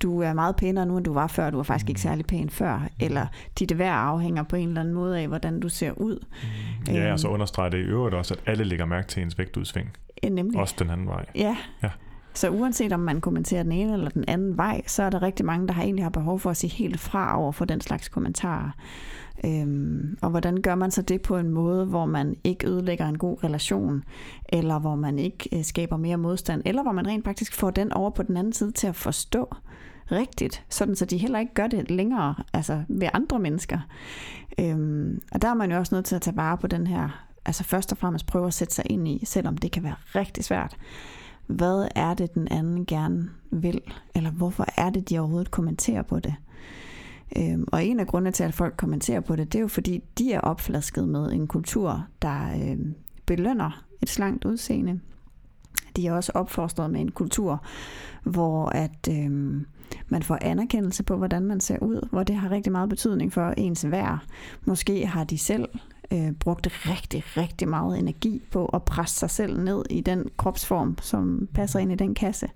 [0.03, 2.51] du er meget pænere nu, end du var før, du var faktisk ikke særlig pæn
[2.51, 3.27] før, eller
[3.59, 6.25] dit værd afhænger på en eller anden måde af, hvordan du ser ud.
[6.89, 6.95] Mm.
[6.95, 7.35] Ja, og så øhm.
[7.35, 9.97] understreger det i øvrigt også, at alle lægger mærke til ens vægtudsving.
[10.31, 10.61] Nemlig.
[10.61, 11.27] Også den anden vej.
[11.35, 11.57] Ja.
[11.83, 11.91] ja.
[12.35, 15.47] Så uanset om man kommenterer den ene eller den anden vej, så er der rigtig
[15.47, 18.09] mange, der har egentlig har behov for at sige helt fra over for den slags
[18.09, 18.71] kommentarer.
[19.45, 23.19] Øhm, og hvordan gør man så det på en måde, hvor man ikke ødelægger en
[23.19, 24.05] god relation,
[24.49, 27.93] eller hvor man ikke øh, skaber mere modstand, eller hvor man rent faktisk får den
[27.93, 29.55] over på den anden side til at forstå
[30.13, 33.79] rigtigt, sådan så de heller ikke gør det længere altså ved andre mennesker.
[34.61, 37.25] Øhm, og der er man jo også nødt til at tage vare på den her,
[37.45, 40.45] altså først og fremmest prøve at sætte sig ind i, selvom det kan være rigtig
[40.45, 40.77] svært.
[41.47, 43.81] Hvad er det, den anden gerne vil?
[44.15, 46.35] Eller hvorfor er det, de overhovedet kommenterer på det?
[47.39, 50.05] Øhm, og en af grundene til, at folk kommenterer på det, det er jo fordi,
[50.19, 52.95] de er opflasket med en kultur, der øhm,
[53.27, 55.01] belønner et slankt udseende.
[55.97, 57.65] De er også opfostret med en kultur,
[58.23, 59.67] hvor at øhm,
[60.09, 63.51] man får anerkendelse på, hvordan man ser ud, hvor det har rigtig meget betydning for
[63.57, 64.19] ens værd.
[64.65, 65.69] Måske har de selv
[66.11, 70.99] øh, brugt rigtig, rigtig meget energi på at presse sig selv ned i den kropsform,
[71.01, 72.49] som passer ind i den kasse.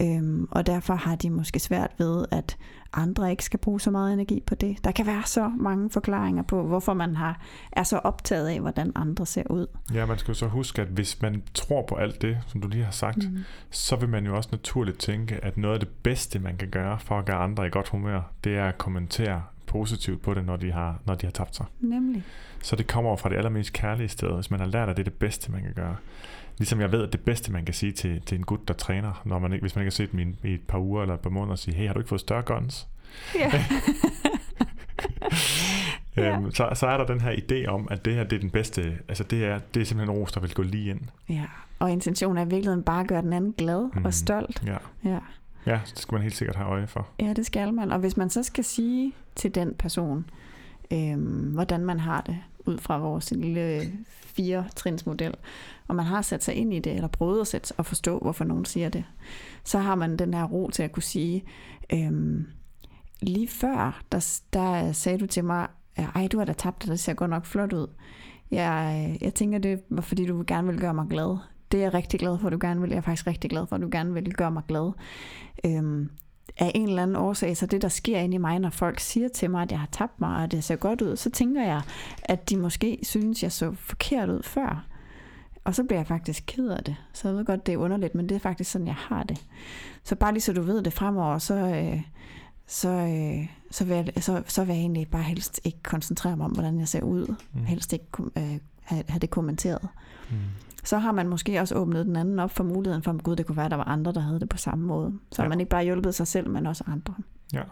[0.00, 2.56] Øhm, og derfor har de måske svært ved, at
[2.92, 4.84] andre ikke skal bruge så meget energi på det.
[4.84, 7.40] Der kan være så mange forklaringer på, hvorfor man har,
[7.72, 9.66] er så optaget af, hvordan andre ser ud.
[9.94, 12.68] Ja, man skal jo så huske, at hvis man tror på alt det, som du
[12.68, 13.38] lige har sagt, mm.
[13.70, 16.98] så vil man jo også naturligt tænke, at noget af det bedste, man kan gøre
[16.98, 20.56] for at gøre andre i godt humør, det er at kommentere positivt på det, når
[20.56, 21.66] de har, når de har tabt sig.
[21.80, 22.24] Nemlig.
[22.62, 25.10] Så det kommer fra det allermest kærlige sted, hvis man har lært, at det er
[25.10, 25.96] det bedste, man kan gøre.
[26.58, 29.22] Ligesom jeg ved, at det bedste, man kan sige til, til en gut, der træner,
[29.24, 31.20] når man ikke, hvis man ikke har set dem i, et par uger eller et
[31.20, 32.88] par måneder, og sige, hey, har du ikke fået større guns?
[36.16, 36.36] Ja.
[36.36, 38.50] øhm, så, så er der den her idé om, at det her det er den
[38.50, 41.00] bedste, altså det er, det er simpelthen ros, der vil gå lige ind.
[41.28, 41.44] Ja,
[41.78, 44.04] og intentionen er i virkeligheden bare at gøre den anden glad mm.
[44.04, 44.62] og stolt.
[44.66, 44.76] Ja.
[45.04, 45.18] ja.
[45.66, 47.08] Ja, det skal man helt sikkert have øje for.
[47.20, 47.92] Ja, det skal man.
[47.92, 50.24] Og hvis man så skal sige til den person,
[50.90, 55.34] øhm, hvordan man har det, ud fra vores lille øh, fire-trinsmodel,
[55.88, 58.44] og man har sat sig ind i det, eller prøvet at sætte og forstå, hvorfor
[58.44, 59.04] nogen siger det,
[59.64, 61.44] så har man den her ro til at kunne sige,
[61.92, 62.46] øhm,
[63.22, 67.00] lige før, der, der sagde du til mig, ej, du har da tabt det, det
[67.00, 67.86] ser godt nok flot ud.
[68.50, 71.38] Jeg, øh, jeg tænker, det var fordi, du gerne vil gøre mig glad.
[71.72, 72.90] Det er jeg rigtig glad for, at du gerne vil.
[72.90, 74.92] Jeg er faktisk rigtig glad for, at du gerne vil gøre mig glad.
[75.66, 76.10] Øhm,
[76.58, 79.28] af en eller anden årsag, så det der sker inde i mig, når folk siger
[79.28, 81.82] til mig, at jeg har tabt mig, og det ser godt ud, så tænker jeg,
[82.22, 84.86] at de måske synes, jeg så forkert ud før.
[85.64, 86.96] Og så bliver jeg faktisk ked af det.
[87.12, 89.46] Så jeg ved godt, det er underligt, men det er faktisk sådan, jeg har det.
[90.04, 92.02] Så bare lige så du ved det fremover, så, øh,
[92.66, 96.44] så, øh, så, vil jeg, så, så vil jeg egentlig bare helst ikke koncentrere mig
[96.44, 97.34] om, hvordan jeg ser ud.
[97.52, 97.64] Mm.
[97.64, 99.88] Helst ikke øh, have, have det kommenteret.
[100.30, 100.36] Mm
[100.84, 103.46] så har man måske også åbnet den anden op for muligheden for, at gud, det
[103.46, 105.12] kunne være, at der var andre, der havde det på samme måde.
[105.32, 105.48] Så ja.
[105.48, 107.14] man ikke bare hjulpet sig selv, men også andre.
[107.52, 107.62] Ja.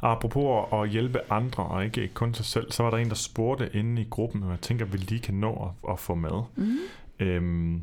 [0.00, 3.14] Og apropos at hjælpe andre, og ikke kun sig selv, så var der en, der
[3.14, 6.14] spurgte inde i gruppen, og jeg tænker, at vi lige kan nå at, at få
[6.14, 6.42] med.
[6.56, 6.76] Mm.
[7.20, 7.82] Øhm,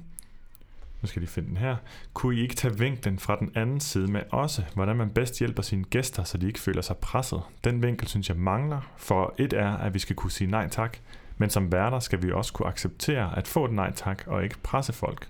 [1.01, 1.75] nu skal de finde den her.
[2.13, 5.63] Kunne I ikke tage vinklen fra den anden side med også, hvordan man bedst hjælper
[5.63, 7.41] sine gæster, så de ikke føler sig presset?
[7.63, 10.97] Den vinkel synes jeg mangler, for et er, at vi skal kunne sige nej tak,
[11.37, 14.57] men som værter skal vi også kunne acceptere at få et nej tak, og ikke
[14.63, 15.27] presse folk.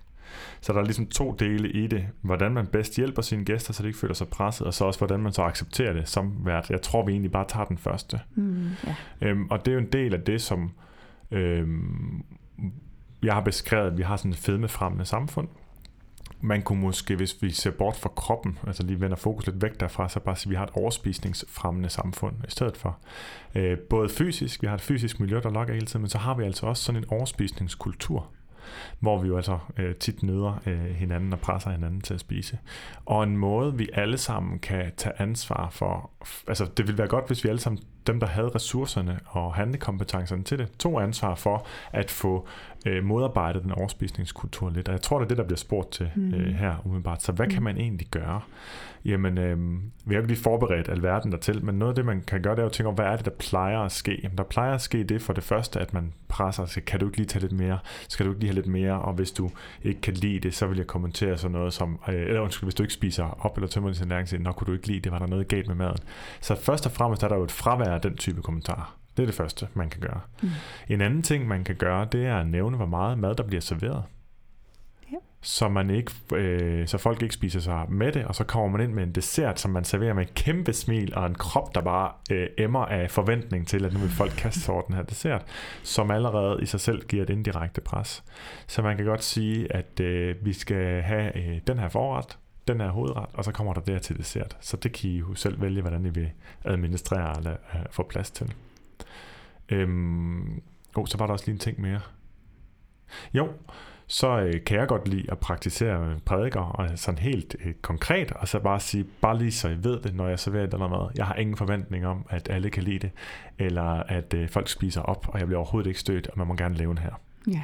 [0.61, 2.07] Så der er ligesom to dele i det.
[2.21, 4.99] Hvordan man bedst hjælper sine gæster, så de ikke føler sig presset, og så også
[4.99, 6.69] hvordan man så accepterer det som vært.
[6.69, 8.19] Jeg tror, vi egentlig bare tager den første.
[8.35, 8.95] Mm, ja.
[9.21, 10.71] øhm, og det er jo en del af det, som
[11.31, 12.23] øhm,
[13.23, 15.47] jeg har beskrevet, at vi har sådan et fedmefremmende samfund
[16.41, 19.79] man kunne måske, hvis vi ser bort fra kroppen, altså lige vender fokus lidt væk
[19.79, 22.97] derfra, så bare sige, at vi har et overspisningsfremmende samfund i stedet for.
[23.55, 26.33] Øh, både fysisk, vi har et fysisk miljø, der lokker hele tiden, men så har
[26.33, 28.31] vi altså også sådan en overspisningskultur,
[28.99, 32.57] hvor vi jo altså øh, tit nøder øh, hinanden og presser hinanden til at spise.
[33.05, 36.09] Og en måde, vi alle sammen kan tage ansvar for,
[36.47, 40.43] altså det ville være godt, hvis vi alle sammen dem, der havde ressourcerne og handlekompetencerne
[40.43, 42.47] til det, tog ansvar for at få
[42.85, 44.87] øh, modarbejdet den overspisningskultur lidt.
[44.87, 46.33] Og jeg tror, det er det, der bliver spurgt til mm.
[46.33, 47.23] øh, her umiddelbart.
[47.23, 48.41] Så hvad kan man egentlig gøre?
[49.05, 49.57] Jamen, øh,
[50.05, 52.61] vi har ikke lige forberedt alverden dertil, men noget af det, man kan gøre, det
[52.61, 54.19] er at tænke over, hvad er det, der plejer at ske?
[54.23, 57.05] Jamen, der plejer at ske det for det første, at man presser sig, kan du
[57.05, 57.79] ikke lige tage lidt mere?
[58.09, 59.01] Skal du ikke lige have lidt mere?
[59.01, 59.49] Og hvis du
[59.83, 62.75] ikke kan lide det, så vil jeg kommentere sådan noget som, øh, eller undskyld, hvis
[62.75, 65.19] du ikke spiser op eller tømmer din næring, så kunne du ikke lide det, var
[65.19, 65.97] der noget galt med maden.
[66.41, 68.97] Så først og fremmest er der jo et fravær af den type kommentarer.
[69.17, 70.19] Det er det første, man kan gøre.
[70.41, 70.49] Mm.
[70.89, 73.61] En anden ting, man kan gøre, det er at nævne, hvor meget mad, der bliver
[73.61, 74.03] serveret.
[75.41, 78.87] Så, man ikke, øh, så folk ikke spiser sig med det, og så kommer man
[78.87, 81.81] ind med en dessert, som man serverer med et kæmpe smil, og en krop, der
[81.81, 85.03] bare øh, emmer af forventning til, at nu vil folk kaste sig over den her
[85.03, 85.45] dessert,
[85.83, 88.23] som allerede i sig selv giver et indirekte pres.
[88.67, 92.81] Så man kan godt sige, at øh, vi skal have øh, den her forret, den
[92.81, 94.57] her hovedret, og så kommer der der til dessert.
[94.59, 96.31] Så det kan I jo selv vælge, hvordan I vil
[96.65, 98.53] administrere eller øh, få plads til.
[99.69, 100.61] Øhm,
[100.95, 102.01] oh, så var der også lige en ting mere.
[103.33, 103.49] Jo,
[104.07, 108.47] så øh, kan jeg godt lide at praktisere prædiker og sådan helt øh, konkret, og
[108.47, 111.11] så bare sige, bare lige så I ved det, når jeg serverer det eller noget.
[111.17, 113.11] Jeg har ingen forventning om, at alle kan lide det,
[113.59, 116.55] eller at øh, folk spiser op, og jeg bliver overhovedet ikke stødt, og man må
[116.55, 117.21] gerne lave en her.
[117.47, 117.63] Ja,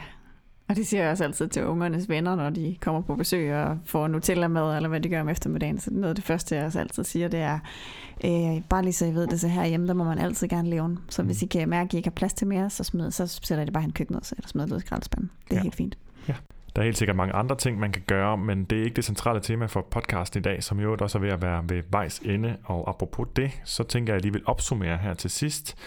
[0.67, 3.77] og det siger jeg også altid til ungernes venner, når de kommer på besøg og
[3.85, 5.79] får Nutella med, eller hvad de gør om eftermiddagen.
[5.79, 7.59] Så noget af det første, jeg også altid siger, det er,
[8.25, 10.87] øh, bare lige så I ved det, så herhjemme, der må man altid gerne leve
[10.87, 10.99] den.
[11.09, 11.45] Så hvis mm.
[11.45, 13.65] I kan mærke, at I ikke har plads til mere, så, smid, så sætter I
[13.65, 15.31] det bare i en køkkenet, eller smider det i skraldespanden.
[15.43, 15.61] Det er ja.
[15.61, 15.97] helt fint.
[16.27, 16.35] Ja.
[16.75, 19.05] Der er helt sikkert mange andre ting, man kan gøre, men det er ikke det
[19.05, 22.19] centrale tema for podcasten i dag, som jo også er ved at være ved vejs
[22.19, 22.57] ende.
[22.63, 25.77] Og apropos det, så tænker jeg, lige vil opsummere her til sidst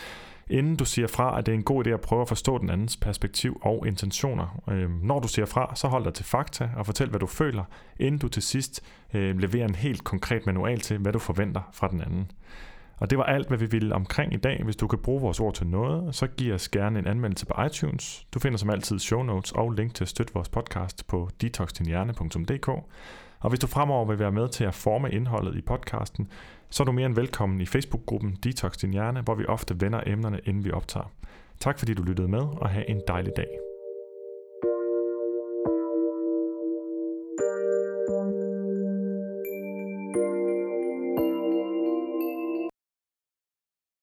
[0.50, 2.70] inden du siger fra, at det er en god idé at prøve at forstå den
[2.70, 4.62] andens perspektiv og intentioner.
[4.70, 7.64] Øh, når du siger fra, så hold dig til fakta og fortæl, hvad du føler,
[8.00, 8.82] inden du til sidst
[9.14, 12.30] øh, leverer en helt konkret manual til, hvad du forventer fra den anden.
[12.96, 14.64] Og det var alt, hvad vi ville omkring i dag.
[14.64, 17.62] Hvis du kan bruge vores ord til noget, så giv os gerne en anmeldelse på
[17.62, 18.26] iTunes.
[18.34, 22.68] Du finder som altid show notes og link til at støtte vores podcast på detoxdinhjerne.dk.
[23.40, 26.28] Og hvis du fremover vil være med til at forme indholdet i podcasten,
[26.70, 30.00] så er du mere end velkommen i Facebook-gruppen Detox Din Hjerne, hvor vi ofte vender
[30.06, 31.12] emnerne, inden vi optager.
[31.60, 33.46] Tak fordi du lyttede med, og have en dejlig dag.